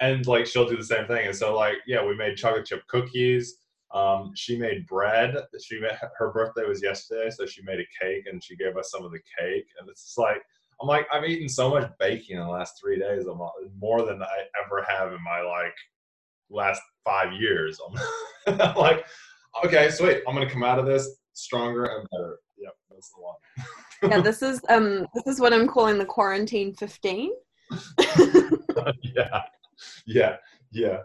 [0.00, 1.26] And like she'll do the same thing.
[1.26, 3.58] And so like yeah, we made chocolate chip cookies.
[3.94, 5.36] Um, she made bread.
[5.62, 8.90] She made, her birthday was yesterday, so she made a cake and she gave us
[8.90, 9.66] some of the cake.
[9.80, 10.42] And it's just like
[10.80, 13.26] I'm like I've eaten so much baking in the last three days.
[13.26, 13.40] I'm
[13.78, 15.74] more than I ever have in my like
[16.50, 17.80] last five years.
[18.46, 19.06] I'm, like,
[19.64, 20.22] okay, sweet.
[20.28, 22.38] I'm gonna come out of this stronger and better.
[22.58, 23.36] Yep, that's the one.
[24.10, 27.30] yeah, this is um this is what I'm calling the quarantine 15.
[27.98, 29.42] yeah,
[30.06, 30.36] yeah,
[30.72, 30.98] yeah.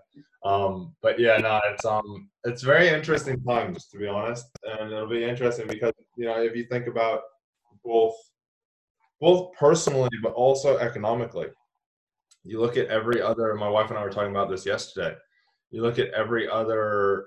[0.43, 5.07] Um, but yeah, no, it's um, it's very interesting times to be honest, and it'll
[5.07, 7.21] be interesting because you know if you think about
[7.83, 8.15] both,
[9.19, 11.47] both personally but also economically,
[12.43, 13.53] you look at every other.
[13.55, 15.15] My wife and I were talking about this yesterday.
[15.69, 17.25] You look at every other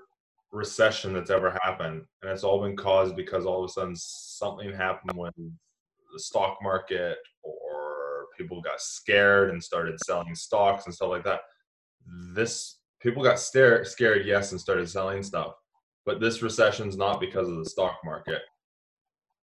[0.51, 4.73] recession that's ever happened, and it's all been caused because all of a sudden something
[4.73, 7.74] happened when the stock market or
[8.37, 11.41] people got scared and started selling stocks and stuff like that.
[12.33, 15.53] This people got scared, scared, yes, and started selling stuff.
[16.05, 18.41] But this recession is not because of the stock market.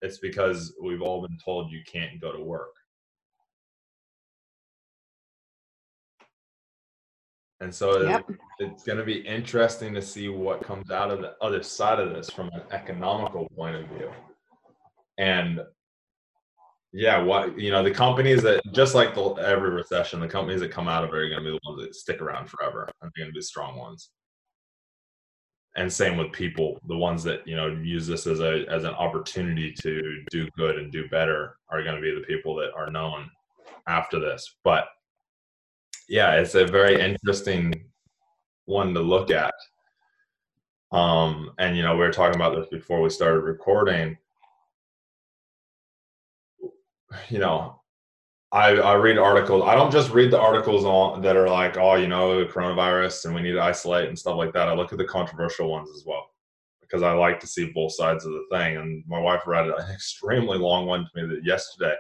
[0.02, 2.74] It's because we've all been told you can't go to work.
[7.62, 8.28] And so yep.
[8.58, 12.10] it's going to be interesting to see what comes out of the other side of
[12.10, 14.10] this from an economical point of view.
[15.20, 15.62] And
[16.94, 20.72] yeah, what you know, the companies that just like the, every recession, the companies that
[20.72, 23.12] come out of it are going to be the ones that stick around forever, and
[23.16, 24.10] they're going to be strong ones.
[25.78, 28.94] And same with people, the ones that you know use this as a as an
[28.94, 32.92] opportunity to do good and do better are going to be the people that are
[32.92, 33.30] known
[33.88, 34.58] after this.
[34.66, 34.88] But
[36.10, 37.74] yeah, it's a very interesting
[38.66, 39.54] one to look at.
[40.92, 44.18] Um, and you know, we were talking about this before we started recording
[47.30, 47.82] you know,
[48.52, 49.64] I, I read articles.
[49.66, 53.36] I don't just read the articles on that are like, oh, you know, coronavirus and
[53.36, 54.68] we need to isolate and stuff like that.
[54.68, 56.28] I look at the controversial ones as well
[56.82, 58.78] because I like to see both sides of the thing.
[58.78, 61.96] And my wife read an extremely long one to me yesterday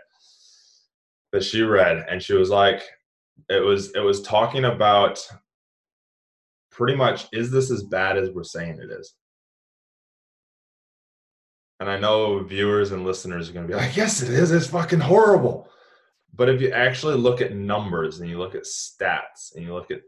[1.32, 2.84] that she read, and she was like,
[3.50, 5.26] it was it was talking about
[6.72, 9.14] pretty much is this as bad as we're saying it is
[11.82, 14.52] and I know viewers and listeners are going to be like, yes, it is.
[14.52, 15.68] It's fucking horrible.
[16.32, 19.90] But if you actually look at numbers and you look at stats and you look
[19.90, 20.02] at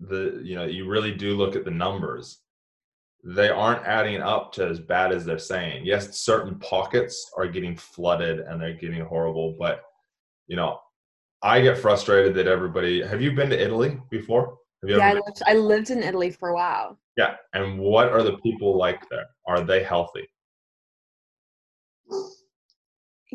[0.00, 2.38] the, you know, you really do look at the numbers,
[3.22, 5.84] they aren't adding up to as bad as they're saying.
[5.84, 9.82] Yes, certain pockets are getting flooded and they're getting horrible, but,
[10.46, 10.80] you know,
[11.42, 13.06] I get frustrated that everybody.
[13.06, 14.56] Have you been to Italy before?
[14.82, 16.98] yeah, I lived, I lived in Italy for a while.
[17.18, 19.26] Yeah, and what are the people like there?
[19.46, 20.26] Are they healthy?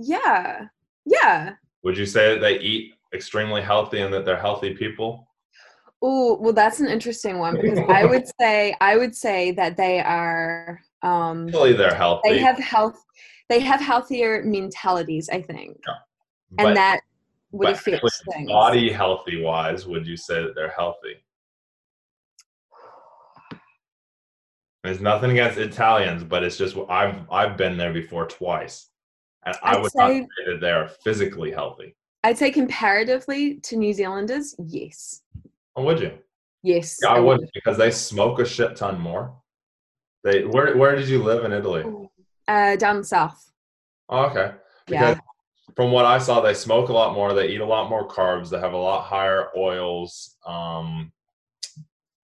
[0.01, 0.67] Yeah.
[1.05, 1.53] Yeah.
[1.83, 5.27] Would you say that they eat extremely healthy and that they're healthy people?
[6.01, 9.99] Oh, well, that's an interesting one because I would say I would say that they
[9.99, 10.81] are.
[11.01, 12.29] Um, Really, they're healthy.
[12.29, 13.03] They have health.
[13.49, 16.65] They have healthier mentalities, I think, yeah.
[16.65, 17.01] and that
[17.51, 18.49] would affect things.
[18.49, 21.15] Body healthy wise, would you say that they're healthy?
[24.83, 28.89] There's nothing against Italians, but it's just I've I've been there before twice.
[29.45, 31.95] And I'd I would say, not say that they're physically healthy.
[32.23, 35.21] I'd say comparatively to New Zealanders, yes.
[35.75, 36.11] Oh, would you?
[36.63, 36.97] Yes.
[37.01, 39.33] Yeah, I, I would because they smoke a shit ton more.
[40.23, 41.85] They where where did you live in Italy?
[42.47, 43.51] Uh, down south.
[44.09, 44.51] Oh, okay.
[44.85, 45.21] Because yeah.
[45.75, 47.33] from what I saw, they smoke a lot more.
[47.33, 48.49] They eat a lot more carbs.
[48.49, 50.35] They have a lot higher oils.
[50.45, 51.13] Um,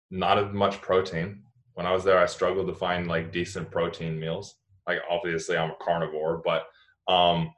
[0.10, 1.44] not as much protein.
[1.74, 4.56] When I was there, I struggled to find like decent protein meals.
[4.88, 6.68] Like obviously, I'm a carnivore, but
[7.08, 7.54] um,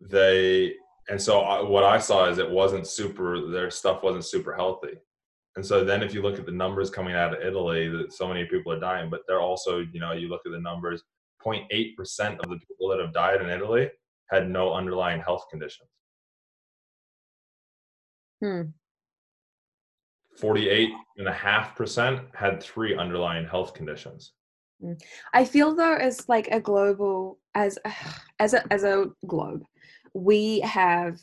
[0.00, 0.74] they
[1.08, 3.50] and so I, what I saw is it wasn't super.
[3.50, 4.94] Their stuff wasn't super healthy.
[5.56, 8.26] And so then if you look at the numbers coming out of Italy, that so
[8.26, 11.02] many people are dying, but they're also, you know, you look at the numbers,
[11.44, 13.90] 0.8% of the people that have died in Italy
[14.30, 15.90] had no underlying health conditions.
[18.40, 18.62] Hmm.
[20.40, 24.32] 48.5% had three underlying health conditions.
[24.82, 25.00] Mm.
[25.32, 27.78] I feel though as like a global as
[28.38, 29.64] as a as a globe,
[30.14, 31.20] we have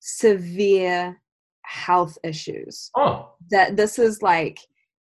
[0.00, 1.20] severe
[1.62, 2.90] health issues.
[2.96, 3.32] Oh.
[3.50, 4.58] That this is like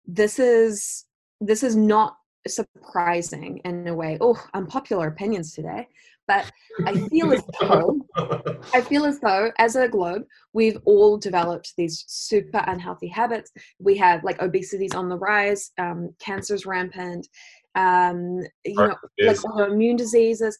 [0.06, 1.04] this is
[1.40, 2.16] this is not
[2.46, 4.18] surprising in a way.
[4.20, 5.88] Oh, unpopular opinions today.
[6.28, 6.50] but
[6.86, 8.00] I feel as though
[8.72, 10.22] I feel as though as a globe
[10.52, 13.50] we've all developed these super unhealthy habits.
[13.78, 17.28] We have like obesity's on the rise, um, cancer's rampant,
[17.74, 20.58] um, you know, like autoimmune diseases.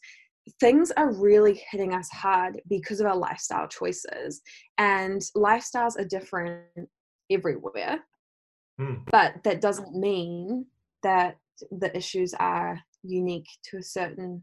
[0.58, 4.42] Things are really hitting us hard because of our lifestyle choices,
[4.78, 6.64] and lifestyles are different
[7.30, 8.00] everywhere.
[8.78, 8.94] Hmm.
[9.10, 10.66] But that doesn't mean
[11.02, 11.36] that
[11.70, 14.42] the issues are unique to a certain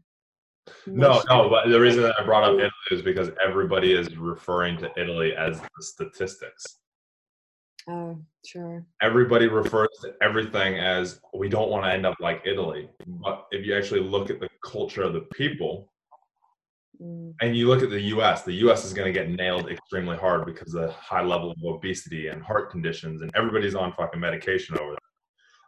[0.86, 4.78] No, no, but the reason that I brought up Italy is because everybody is referring
[4.78, 6.79] to Italy as the statistics.
[7.90, 8.86] Oh, sure.
[9.02, 12.88] Everybody refers to everything as we don't want to end up like Italy.
[13.06, 15.90] But if you actually look at the culture of the people,
[17.02, 20.16] Mm, and you look at the US, the US is going to get nailed extremely
[20.16, 24.20] hard because of the high level of obesity and heart conditions, and everybody's on fucking
[24.20, 24.98] medication over there.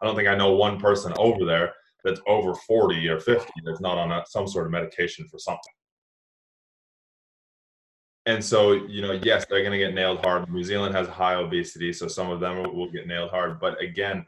[0.02, 1.72] I don't think I know one person over there
[2.04, 5.72] that's over 40 or 50 that's not on a, some sort of medication for something.
[8.26, 10.48] And so, you know, yes, they're going to get nailed hard.
[10.50, 13.58] New Zealand has high obesity, so some of them will get nailed hard.
[13.58, 14.24] But again,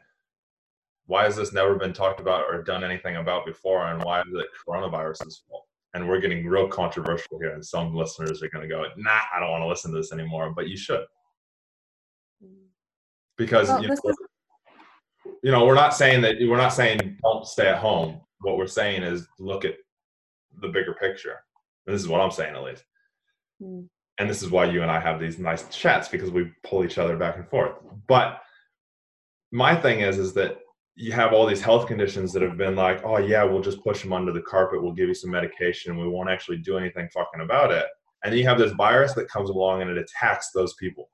[1.05, 3.87] why has this never been talked about or done anything about before?
[3.87, 5.65] And why is it coronavirus's fault?
[5.93, 9.39] And we're getting real controversial here, and some listeners are going to go, "Nah, I
[9.39, 11.05] don't want to listen to this anymore." But you should,
[13.37, 14.17] because Well, you know, is
[15.41, 18.19] you know, we're not saying that we're not saying don't stay at home.
[18.41, 19.75] What we're saying is look at
[20.61, 21.39] the bigger picture.
[21.85, 22.83] And this is what I'm saying at least.
[23.61, 23.87] Mm,
[24.17, 26.97] And this is why you and I have these nice chats because we pull each
[26.97, 27.75] other back and forth.
[28.07, 28.41] But
[29.51, 30.59] my thing is is that
[30.95, 34.01] you have all these health conditions that have been like, oh yeah, we'll just push
[34.01, 34.81] them under the carpet.
[34.81, 35.97] We'll give you some medication.
[35.97, 37.85] We won't actually do anything fucking about it.
[38.23, 41.09] And then you have this virus that comes along and it attacks those people.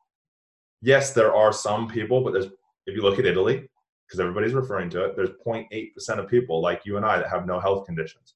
[0.81, 2.47] Yes, there are some people, but there's
[2.85, 3.67] if you look at Italy,
[4.07, 7.45] because everybody's referring to it, there's 0.8% of people like you and I that have
[7.45, 8.33] no health conditions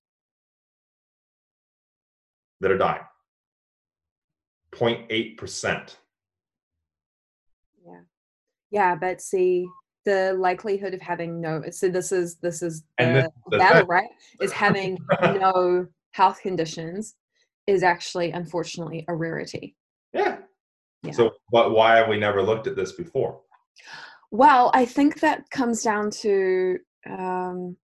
[2.62, 3.02] that are dying.
[4.78, 5.96] 0.8%.
[7.86, 8.00] yeah.
[8.72, 9.68] Yeah, but see
[10.06, 14.10] the likelihood of having no so this is this is the the battle, right?
[14.40, 17.16] Is having no health conditions
[17.68, 19.76] is actually unfortunately a rarity.
[20.14, 20.38] Yeah.
[21.04, 21.12] Yeah.
[21.12, 23.42] So, but why have we never looked at this before?
[24.32, 27.78] Well, I think that comes down to um,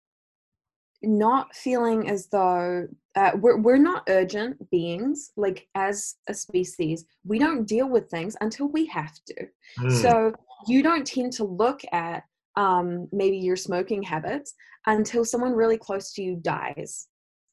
[1.03, 2.87] not feeling as though
[3.19, 5.33] uh, we're we're not urgent beings.
[5.37, 9.47] Like as a species, we don't deal with things until we have to.
[9.79, 9.91] Hmm.
[9.91, 10.33] So
[10.69, 12.23] you don't tend to look at
[12.57, 14.55] um, maybe your smoking habits
[14.87, 17.09] until someone really close to you dies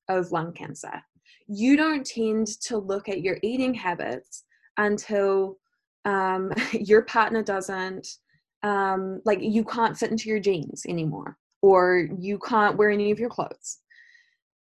[0.08, 1.02] of lung cancer.
[1.48, 4.44] You don't tend to look at your eating habits
[4.78, 5.58] until
[6.06, 8.08] um, your partner doesn't,
[8.64, 13.20] um, like, you can't fit into your jeans anymore, or you can't wear any of
[13.20, 13.80] your clothes.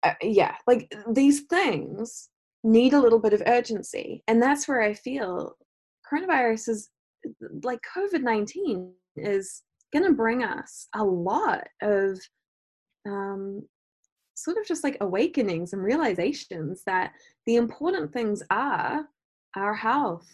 [0.05, 2.29] Uh, yeah, like these things
[2.63, 4.23] need a little bit of urgency.
[4.29, 5.57] And that's where I feel
[6.11, 6.91] coronavirus is
[7.63, 12.19] like COVID 19 is going to bring us a lot of
[13.07, 13.63] um,
[14.35, 17.13] sort of just like awakenings and realizations that
[17.47, 19.07] the important things are
[19.57, 20.27] our health,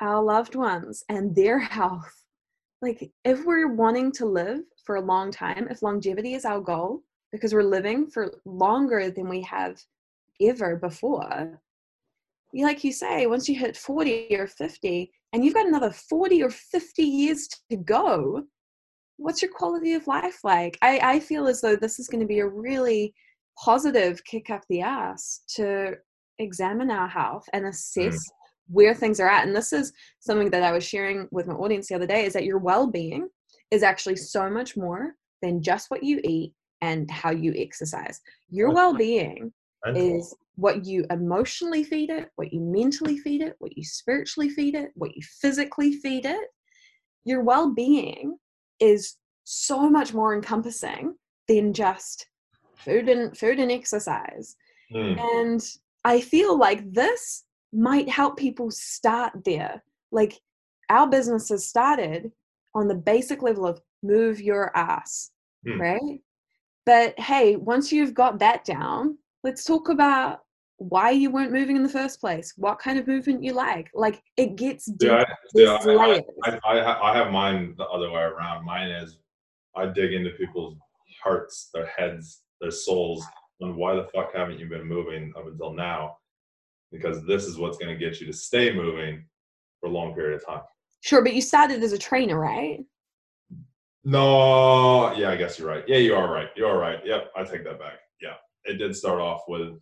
[0.00, 2.24] our loved ones, and their health.
[2.82, 7.02] Like, if we're wanting to live for a long time, if longevity is our goal,
[7.34, 9.76] because we're living for longer than we have
[10.40, 11.60] ever before,
[12.52, 16.44] you like you say, once you hit 40 or 50 and you've got another 40
[16.44, 18.44] or 50 years to go,
[19.16, 20.78] what's your quality of life like?
[20.80, 23.12] I, I feel as though this is going to be a really
[23.58, 25.96] positive kick up the ass to
[26.38, 27.70] examine our health and mm.
[27.70, 28.30] assess
[28.68, 29.44] where things are at.
[29.44, 32.34] And this is something that I was sharing with my audience the other day is
[32.34, 33.26] that your well being
[33.72, 36.52] is actually so much more than just what you eat
[36.84, 38.20] and how you exercise.
[38.50, 39.52] Your well being
[39.96, 44.74] is what you emotionally feed it, what you mentally feed it, what you spiritually feed
[44.74, 46.48] it, what you physically feed it.
[47.24, 48.36] Your well being
[48.80, 51.14] is so much more encompassing
[51.48, 52.26] than just
[52.76, 54.56] food and food and exercise.
[54.92, 55.14] Hmm.
[55.18, 55.60] And
[56.04, 59.82] I feel like this might help people start there.
[60.12, 60.38] Like
[60.90, 62.30] our business has started
[62.74, 65.30] on the basic level of move your ass,
[65.66, 65.80] Hmm.
[65.80, 66.20] right?
[66.86, 70.40] But hey, once you've got that down, let's talk about
[70.78, 72.52] why you weren't moving in the first place.
[72.56, 73.90] What kind of movement you like?
[73.94, 75.10] Like it gets deep.
[75.10, 76.58] Yeah, I, yeah, I, I.
[76.64, 78.64] I, I, I have mine the other way around.
[78.64, 79.18] Mine is
[79.76, 80.76] I dig into people's
[81.22, 83.24] hearts, their heads, their souls,
[83.60, 86.16] and why the fuck haven't you been moving up until now?
[86.92, 89.24] Because this is what's going to get you to stay moving
[89.80, 90.62] for a long period of time.
[91.00, 92.80] Sure, but you started as a trainer, right?
[94.04, 95.84] No, yeah, I guess you're right.
[95.88, 96.48] Yeah, you are right.
[96.56, 97.00] You are right.
[97.04, 97.98] Yep, I take that back.
[98.20, 98.34] Yeah,
[98.64, 99.78] it did start off with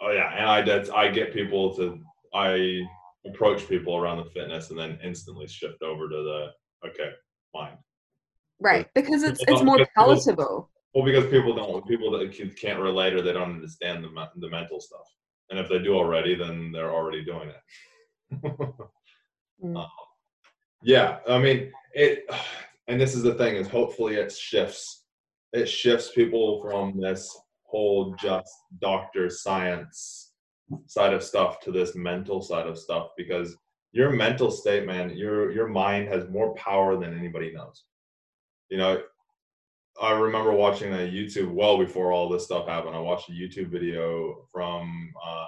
[0.00, 0.90] Oh yeah, and I did.
[0.90, 1.98] I get people to.
[2.34, 2.82] I
[3.26, 7.10] approach people around the fitness and then instantly shift over to the okay,
[7.52, 7.78] fine.
[8.60, 10.70] Right, because it's it's more palatable.
[10.94, 14.50] Well, because people don't, people that can- can't relate or they don't understand the the
[14.50, 15.06] mental stuff,
[15.50, 18.64] and if they do already, then they're already doing it.
[19.62, 19.78] Mm.
[19.78, 19.86] Um,
[20.82, 22.28] yeah, I mean it,
[22.88, 25.04] and this is the thing is hopefully it shifts,
[25.52, 30.32] it shifts people from this whole just doctor science
[30.86, 33.56] side of stuff to this mental side of stuff because
[33.92, 37.84] your mental state, man, your your mind has more power than anybody knows.
[38.68, 39.02] You know,
[40.00, 42.96] I remember watching a YouTube well before all this stuff happened.
[42.96, 45.46] I watched a YouTube video from uh,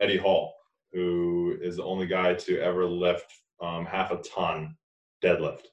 [0.00, 0.54] Eddie Hall,
[0.92, 4.76] who is the only guy to ever lift um, half a ton
[5.22, 5.66] deadlift.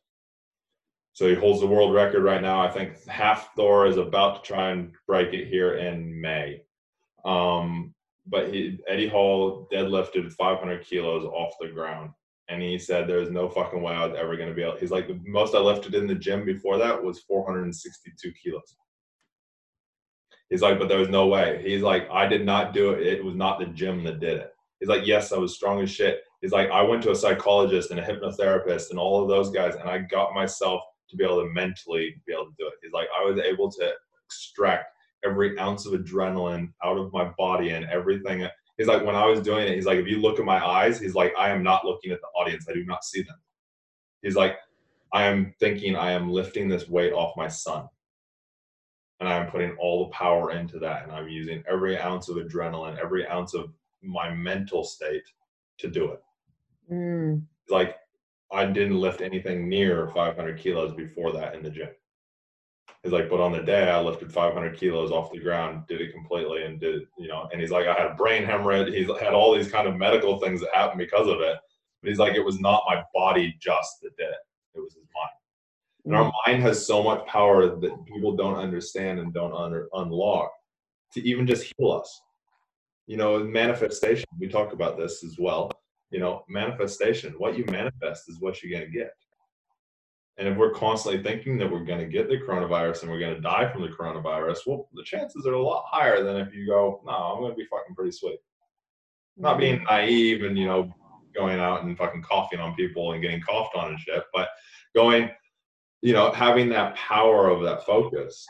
[1.17, 2.61] So he holds the world record right now.
[2.61, 6.61] I think Hafthor is about to try and break it here in May.
[7.25, 7.95] Um,
[8.27, 12.11] but he, Eddie Hall deadlifted 500 kilos off the ground.
[12.49, 14.77] And he said there's no fucking way I was ever going to be able.
[14.77, 18.75] He's like, the most I lifted in the gym before that was 462 kilos.
[20.51, 21.63] He's like, but there was no way.
[21.65, 23.07] He's like, I did not do it.
[23.07, 24.51] It was not the gym that did it.
[24.79, 26.21] He's like, yes, I was strong as shit.
[26.41, 29.73] He's like, I went to a psychologist and a hypnotherapist and all of those guys,
[29.73, 32.73] and I got myself to be able to mentally be able to do it.
[32.81, 33.93] He's like, I was able to
[34.25, 34.93] extract
[35.25, 38.47] every ounce of adrenaline out of my body and everything.
[38.77, 40.99] He's like, when I was doing it, he's like, if you look at my eyes,
[40.99, 42.67] he's like, I am not looking at the audience.
[42.69, 43.37] I do not see them.
[44.21, 44.57] He's like,
[45.13, 47.87] I am thinking I am lifting this weight off my son.
[49.19, 51.03] And I am putting all the power into that.
[51.03, 55.23] And I'm using every ounce of adrenaline, every ounce of my mental state
[55.79, 56.21] to do it.
[56.91, 57.41] Mm.
[58.57, 61.89] I didn't lift anything near 500 kilos before that in the gym.
[63.03, 66.11] He's like, but on the day I lifted 500 kilos off the ground, did it
[66.11, 67.47] completely, and did you know?
[67.51, 68.91] And he's like, I had a brain hemorrhage.
[68.91, 71.57] He's had all these kind of medical things that happened because of it.
[72.01, 74.39] But he's like, it was not my body just that did it.
[74.73, 75.29] It was his mind.
[76.05, 76.33] And our mm.
[76.47, 80.51] mind has so much power that people don't understand and don't under, unlock
[81.13, 82.21] to even just heal us.
[83.05, 84.25] You know, manifestation.
[84.39, 85.71] We talk about this as well.
[86.09, 87.33] You know, manifestation.
[87.37, 89.11] What you manifest is what you're going to get.
[90.37, 93.35] And if we're constantly thinking that we're going to get the coronavirus and we're going
[93.35, 96.67] to die from the coronavirus, well, the chances are a lot higher than if you
[96.67, 98.37] go, no, I'm going to be fucking pretty sweet.
[99.35, 99.59] Not mm-hmm.
[99.59, 100.93] being naive and, you know,
[101.35, 104.49] going out and fucking coughing on people and getting coughed on and shit, but
[104.95, 105.29] going,
[106.01, 108.45] you know, having that power of that focus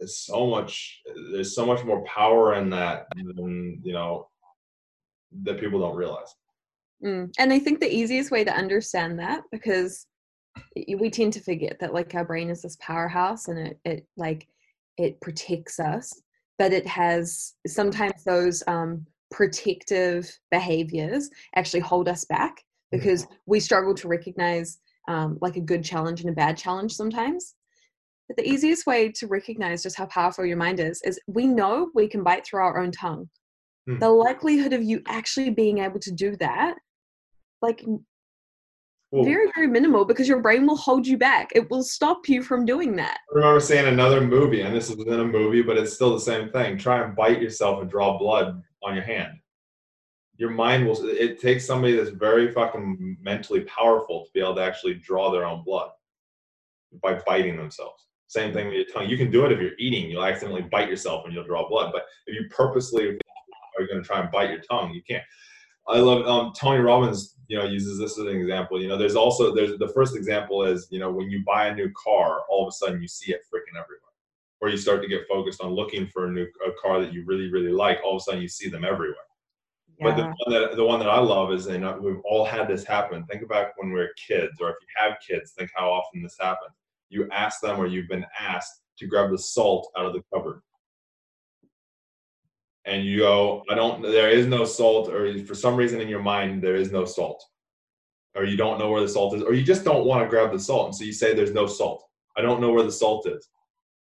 [0.00, 1.02] is so much,
[1.32, 4.28] there's so much more power in that than, you know,
[5.44, 6.34] that people don't realize.
[7.04, 7.30] Mm.
[7.38, 10.06] And I think the easiest way to understand that, because
[10.98, 14.48] we tend to forget that like our brain is this powerhouse and it, it like
[14.96, 16.22] it protects us,
[16.58, 23.94] but it has sometimes those um, protective behaviors actually hold us back because we struggle
[23.94, 24.78] to recognize
[25.08, 27.54] um, like a good challenge and a bad challenge sometimes.
[28.28, 31.90] But the easiest way to recognize just how powerful your mind is is we know
[31.94, 33.28] we can bite through our own tongue.
[33.86, 33.98] Hmm.
[33.98, 36.76] The likelihood of you actually being able to do that,
[37.66, 37.84] like
[39.12, 41.50] very, very minimal because your brain will hold you back.
[41.54, 43.18] It will stop you from doing that.
[43.32, 46.50] I remember seeing another movie, and this isn't a movie, but it's still the same
[46.50, 46.76] thing.
[46.76, 49.38] Try and bite yourself and draw blood on your hand.
[50.36, 50.98] Your mind will.
[51.08, 55.46] It takes somebody that's very fucking mentally powerful to be able to actually draw their
[55.46, 55.90] own blood
[57.02, 58.06] by biting themselves.
[58.26, 59.08] Same thing with your tongue.
[59.08, 60.10] You can do it if you're eating.
[60.10, 61.90] You'll accidentally bite yourself and you'll draw blood.
[61.92, 65.22] But if you purposely are going to try and bite your tongue, you can't.
[65.88, 67.34] I love um, Tony Robbins.
[67.48, 68.82] You know, uses this as an example.
[68.82, 71.74] You know, there's also there's the first example is you know when you buy a
[71.74, 74.00] new car, all of a sudden you see it freaking everywhere,
[74.60, 77.24] or you start to get focused on looking for a new a car that you
[77.24, 77.98] really really like.
[78.04, 79.16] All of a sudden you see them everywhere.
[80.00, 82.68] But the one that the one that I love is, and uh, we've all had
[82.68, 83.24] this happen.
[83.26, 86.36] Think about when we were kids, or if you have kids, think how often this
[86.38, 86.74] happens.
[87.08, 90.60] You ask them, or you've been asked to grab the salt out of the cupboard,
[92.86, 94.02] and you go, "I don't.
[94.02, 97.44] There is no salt," or for some reason in your mind there is no salt,
[98.34, 100.52] or you don't know where the salt is, or you just don't want to grab
[100.52, 102.04] the salt, and so you say, "There's no salt.
[102.36, 103.48] I don't know where the salt is."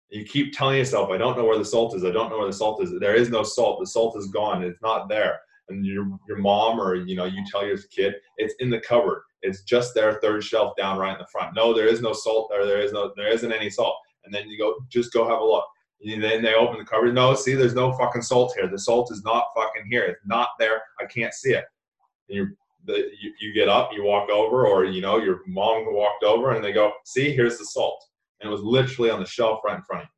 [0.09, 2.05] You keep telling yourself, "I don't know where the salt is.
[2.05, 2.91] I don't know where the salt is.
[2.99, 3.79] There is no salt.
[3.79, 4.63] The salt is gone.
[4.63, 8.53] It's not there." and your your mom or you know you tell your kid it's
[8.59, 11.87] in the cupboard it's just there third shelf down right in the front no there
[11.87, 14.75] is no salt or there is no there isn't any salt and then you go
[14.89, 15.65] just go have a look
[16.05, 19.11] and then they open the cupboard no see there's no fucking salt here the salt
[19.11, 21.65] is not fucking here it's not there i can't see it
[22.29, 22.47] and you
[22.85, 26.51] the, you, you get up you walk over or you know your mom walked over
[26.51, 28.03] and they go see here's the salt
[28.39, 30.09] and it was literally on the shelf right in front of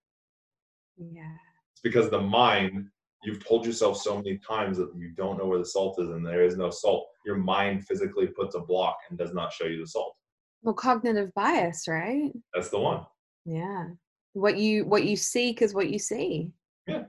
[0.98, 1.36] you Yeah.
[1.72, 2.90] it's because the mind
[3.24, 6.26] you've told yourself so many times that you don't know where the salt is and
[6.26, 7.08] there is no salt.
[7.26, 10.16] Your mind physically puts a block and does not show you the salt.
[10.62, 12.32] Well, cognitive bias, right?
[12.54, 13.06] That's the one.
[13.46, 13.88] Yeah.
[14.38, 16.52] What you what you seek is what you see.
[16.86, 17.06] Yeah.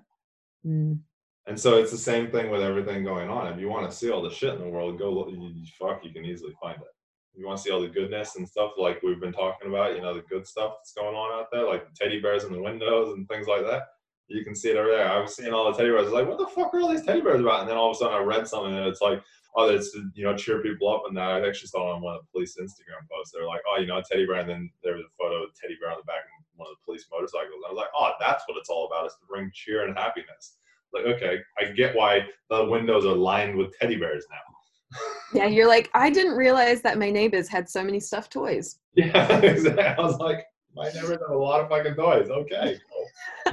[0.67, 0.99] Mm.
[1.47, 3.53] And so it's the same thing with everything going on.
[3.53, 5.31] If you want to see all the shit in the world, go look.
[5.31, 6.89] You, fuck, you can easily find it.
[7.33, 9.95] If you want to see all the goodness and stuff like we've been talking about,
[9.95, 12.53] you know, the good stuff that's going on out there, like the teddy bears in
[12.53, 13.85] the windows and things like that.
[14.29, 15.09] You can see it over there.
[15.09, 16.03] I was seeing all the teddy bears.
[16.03, 17.61] I was like, what the fuck are all these teddy bears about?
[17.61, 19.23] And then all of a sudden I read something and it's like,
[19.57, 21.05] oh, it's to, you know, cheer people up.
[21.09, 23.33] And that I actually saw on one of the police Instagram posts.
[23.33, 24.41] They're like, oh, you know, a teddy bear.
[24.41, 26.28] And then there was a photo of a teddy bear on the back
[26.59, 27.55] one of the police motorcycles.
[27.57, 29.97] And I was like, oh, that's what it's all about is to bring cheer and
[29.97, 30.59] happiness
[30.93, 34.99] like okay i get why the windows are lined with teddy bears now
[35.35, 39.39] yeah you're like i didn't realize that my neighbors had so many stuffed toys yeah
[39.43, 40.45] exactly i was like
[40.75, 42.79] my neighbors have a lot of fucking toys okay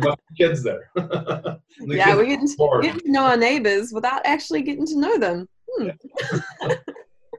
[0.01, 0.15] cool.
[0.37, 4.61] kids there the yeah kids we get, to, get to know our neighbors without actually
[4.61, 5.47] getting to know them
[5.77, 5.87] hmm.
[5.87, 6.75] yeah.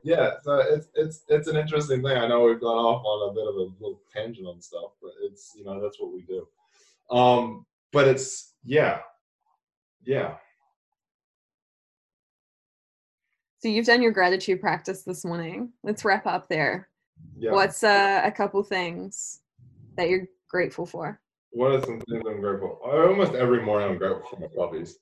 [0.06, 3.34] Yeah so it's it's it's an interesting thing i know we've gone off on a
[3.34, 6.46] bit of a little tangent on stuff but it's you know that's what we do
[7.10, 9.00] um but it's yeah
[10.06, 10.36] yeah.
[13.58, 15.72] So you've done your gratitude practice this morning.
[15.82, 16.88] Let's wrap up there.
[17.36, 17.50] Yeah.
[17.50, 19.40] What's uh, a couple things
[19.96, 21.20] that you're grateful for?
[21.50, 22.78] What are some things I'm grateful?
[22.80, 23.08] For?
[23.08, 24.98] Almost every morning I'm grateful for my puppies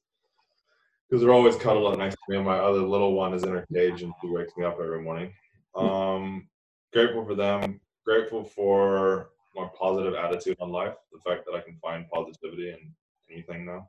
[1.09, 2.36] because they're always cuddled next to me.
[2.36, 5.02] And my other little one is in her cage and she wakes me up every
[5.02, 5.32] morning.
[5.74, 6.48] Um,
[6.92, 7.80] grateful for them.
[8.05, 10.94] Grateful for my positive attitude on life.
[11.12, 12.92] The fact that I can find positivity in
[13.30, 13.88] anything now.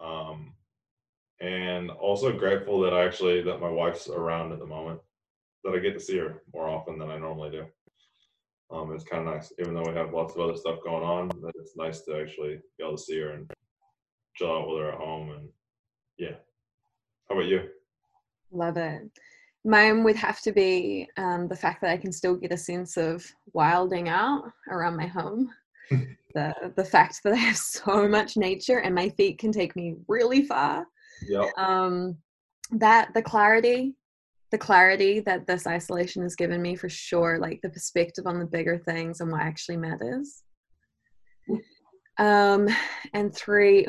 [0.00, 0.54] Um,
[1.40, 5.00] and also grateful that I actually that my wife's around at the moment,
[5.64, 7.66] that I get to see her more often than I normally do.
[8.70, 11.30] Um, it's kind of nice, even though we have lots of other stuff going on.
[11.56, 13.50] It's nice to actually be able to see her and
[14.34, 15.30] chill out with her at home.
[15.30, 15.48] And
[16.18, 16.36] yeah,
[17.28, 17.68] how about you?
[18.50, 19.02] Love it.
[19.64, 22.96] Mine would have to be um, the fact that I can still get a sense
[22.96, 25.50] of wilding out around my home
[26.34, 29.96] the the fact that I have so much nature and my feet can take me
[30.08, 30.86] really far.
[31.28, 31.58] Yep.
[31.58, 32.16] Um,
[32.72, 33.94] that the clarity,
[34.50, 38.46] the clarity that this isolation has given me for sure, like the perspective on the
[38.46, 40.42] bigger things and what actually matters.
[42.18, 42.68] Um,
[43.14, 43.86] and three,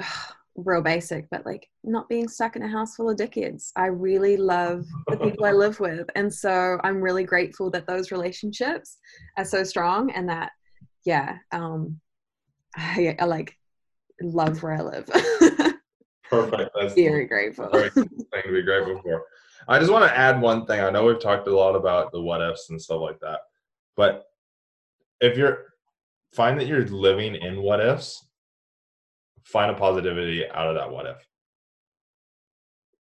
[0.55, 3.71] real basic, but like not being stuck in a house full of dickheads.
[3.75, 6.07] I really love the people I live with.
[6.15, 8.97] And so I'm really grateful that those relationships
[9.37, 10.51] are so strong and that
[11.05, 11.99] yeah, um,
[12.75, 13.57] I, I like
[14.21, 15.05] love where I live.
[16.29, 16.71] Perfect.
[16.79, 17.69] That's very grateful.
[17.69, 19.23] thing to be grateful for.
[19.67, 20.81] I just want to add one thing.
[20.81, 23.41] I know we've talked a lot about the what ifs and stuff like that,
[23.95, 24.25] but
[25.21, 25.73] if you're
[26.33, 28.25] find that you're living in what ifs,
[29.43, 31.27] find a positivity out of that what if.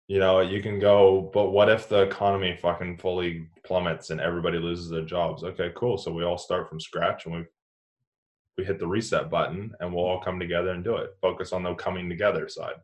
[0.08, 4.58] You know, you can go, but what if the economy fucking fully plummets and everybody
[4.58, 5.44] loses their jobs?
[5.44, 5.98] Okay, cool.
[5.98, 7.46] So we all start from scratch and we
[8.58, 11.12] we hit the reset button and we'll all come together and do it.
[11.22, 12.76] Focus on the coming together side.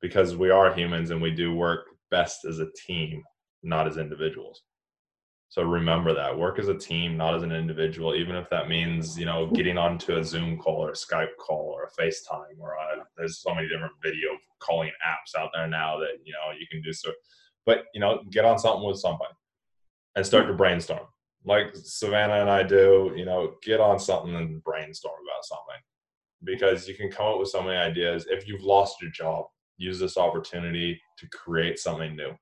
[0.00, 3.22] Because we are humans and we do work best as a team,
[3.62, 4.62] not as individuals.
[5.54, 9.16] So remember that work as a team, not as an individual, even if that means,
[9.16, 12.72] you know, getting onto a Zoom call or a Skype call or a FaceTime or
[12.72, 16.66] a, there's so many different video calling apps out there now that, you know, you
[16.68, 17.12] can do so.
[17.66, 19.32] But, you know, get on something with somebody
[20.16, 21.06] and start to brainstorm
[21.44, 25.80] like Savannah and I do, you know, get on something and brainstorm about something
[26.42, 28.26] because you can come up with so many ideas.
[28.28, 29.44] If you've lost your job,
[29.76, 32.32] use this opportunity to create something new.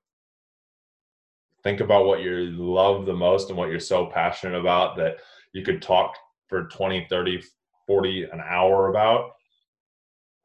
[1.63, 5.17] Think about what you love the most and what you're so passionate about that
[5.53, 6.15] you could talk
[6.47, 7.41] for 20, 30,
[7.87, 9.31] 40 an hour about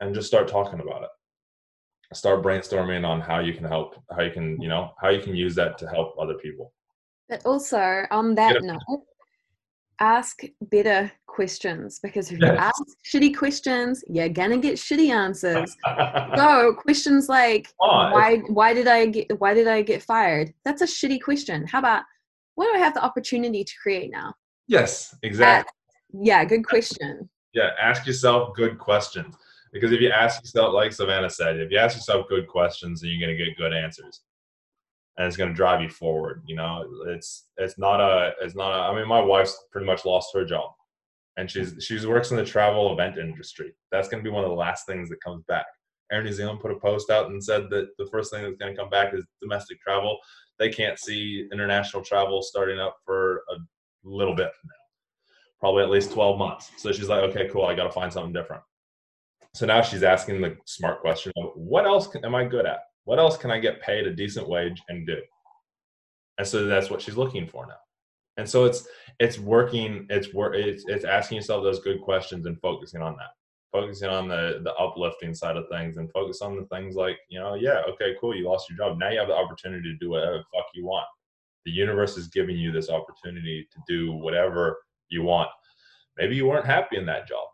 [0.01, 1.09] and just start talking about it.
[2.15, 5.35] Start brainstorming on how you can help, how you can, you know, how you can
[5.35, 6.73] use that to help other people.
[7.29, 9.05] But also, on that note,
[10.01, 15.77] ask better questions because if you ask shitty questions, you're gonna get shitty answers.
[16.37, 20.53] so questions like oh, why why did I get why did I get fired?
[20.65, 21.67] That's a shitty question.
[21.67, 22.03] How about
[22.55, 24.35] what do I have the opportunity to create now?
[24.67, 25.71] Yes, exactly.
[26.23, 27.29] yeah, good question.
[27.55, 29.35] Yeah, ask yourself good questions.
[29.73, 33.11] Because if you ask yourself, like Savannah said, if you ask yourself good questions, then
[33.11, 34.23] you're gonna get good answers
[35.19, 36.43] and it's going to drive you forward.
[36.47, 38.73] You know, it's it's not a it's not.
[38.73, 40.71] A, I mean, my wife's pretty much lost her job,
[41.37, 43.75] and she's she's works in the travel event industry.
[43.91, 45.67] That's going to be one of the last things that comes back.
[46.11, 48.75] Air New Zealand put a post out and said that the first thing that's going
[48.75, 50.19] to come back is domestic travel.
[50.59, 53.57] They can't see international travel starting up for a
[54.05, 56.71] little bit now, probably at least 12 months.
[56.79, 58.63] So she's like, okay, cool, I got to find something different.
[59.55, 62.81] So now she's asking the smart question of what else can, am I good at?
[63.09, 65.17] What else can I get paid a decent wage and do?
[66.37, 67.81] And so that's what she's looking for now.
[68.37, 68.87] And so it's
[69.19, 70.07] it's working.
[70.11, 70.55] It's work.
[70.55, 73.31] It's it's asking yourself those good questions and focusing on that.
[73.73, 77.41] Focusing on the the uplifting side of things and focus on the things like you
[77.41, 80.11] know yeah okay cool you lost your job now you have the opportunity to do
[80.11, 81.07] whatever fuck you want.
[81.65, 85.49] The universe is giving you this opportunity to do whatever you want.
[86.19, 87.49] Maybe you weren't happy in that job,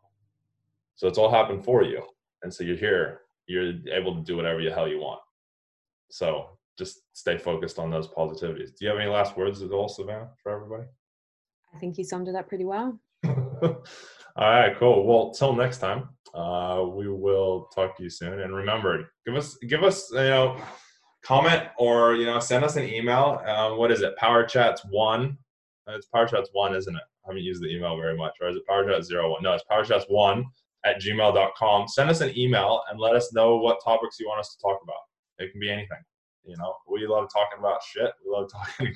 [0.97, 2.03] so it's all happened for you,
[2.43, 3.21] and so you're here.
[3.47, 5.21] You're able to do whatever the hell you want.
[6.15, 8.77] So just stay focused on those positivities.
[8.77, 10.85] Do you have any last words at all, Savannah, for everybody?
[11.75, 13.01] I think you summed it up pretty well.
[13.27, 13.83] all
[14.37, 15.05] right, cool.
[15.09, 18.43] Well, till next time, uh, we will talk to you soon.
[18.43, 20.57] And remember, give us give us you know
[21.25, 23.43] comment or you know send us an email.
[23.45, 24.17] Um, what is it?
[24.17, 25.37] Power Chats one.
[25.89, 27.03] It's Power Chats one, isn't it?
[27.25, 28.35] I haven't used the email very much.
[28.41, 29.43] Or is it Power Chats zero one?
[29.43, 30.45] No, it's Power Chats one
[30.87, 31.89] at gmail.com.
[31.89, 34.79] Send us an email and let us know what topics you want us to talk
[34.85, 35.03] about.
[35.39, 35.99] It can be anything.
[36.47, 38.13] You know, we love talking about shit.
[38.25, 38.95] We love talking,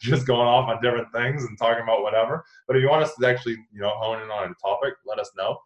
[0.00, 2.44] just going off on different things and talking about whatever.
[2.66, 5.18] But if you want us to actually, you know, hone in on a topic, let
[5.18, 5.58] us know.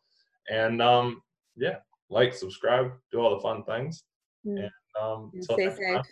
[0.50, 1.22] And um,
[1.56, 1.76] yeah,
[2.08, 4.04] like, subscribe, do all the fun things.
[4.46, 4.58] Mm.
[4.58, 5.78] And um, and stay safe.
[5.78, 6.02] Time,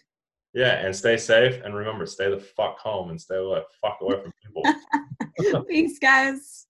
[0.52, 1.62] yeah, and stay safe.
[1.64, 5.64] And remember, stay the fuck home and stay the fuck away from people.
[5.68, 6.66] Peace, guys.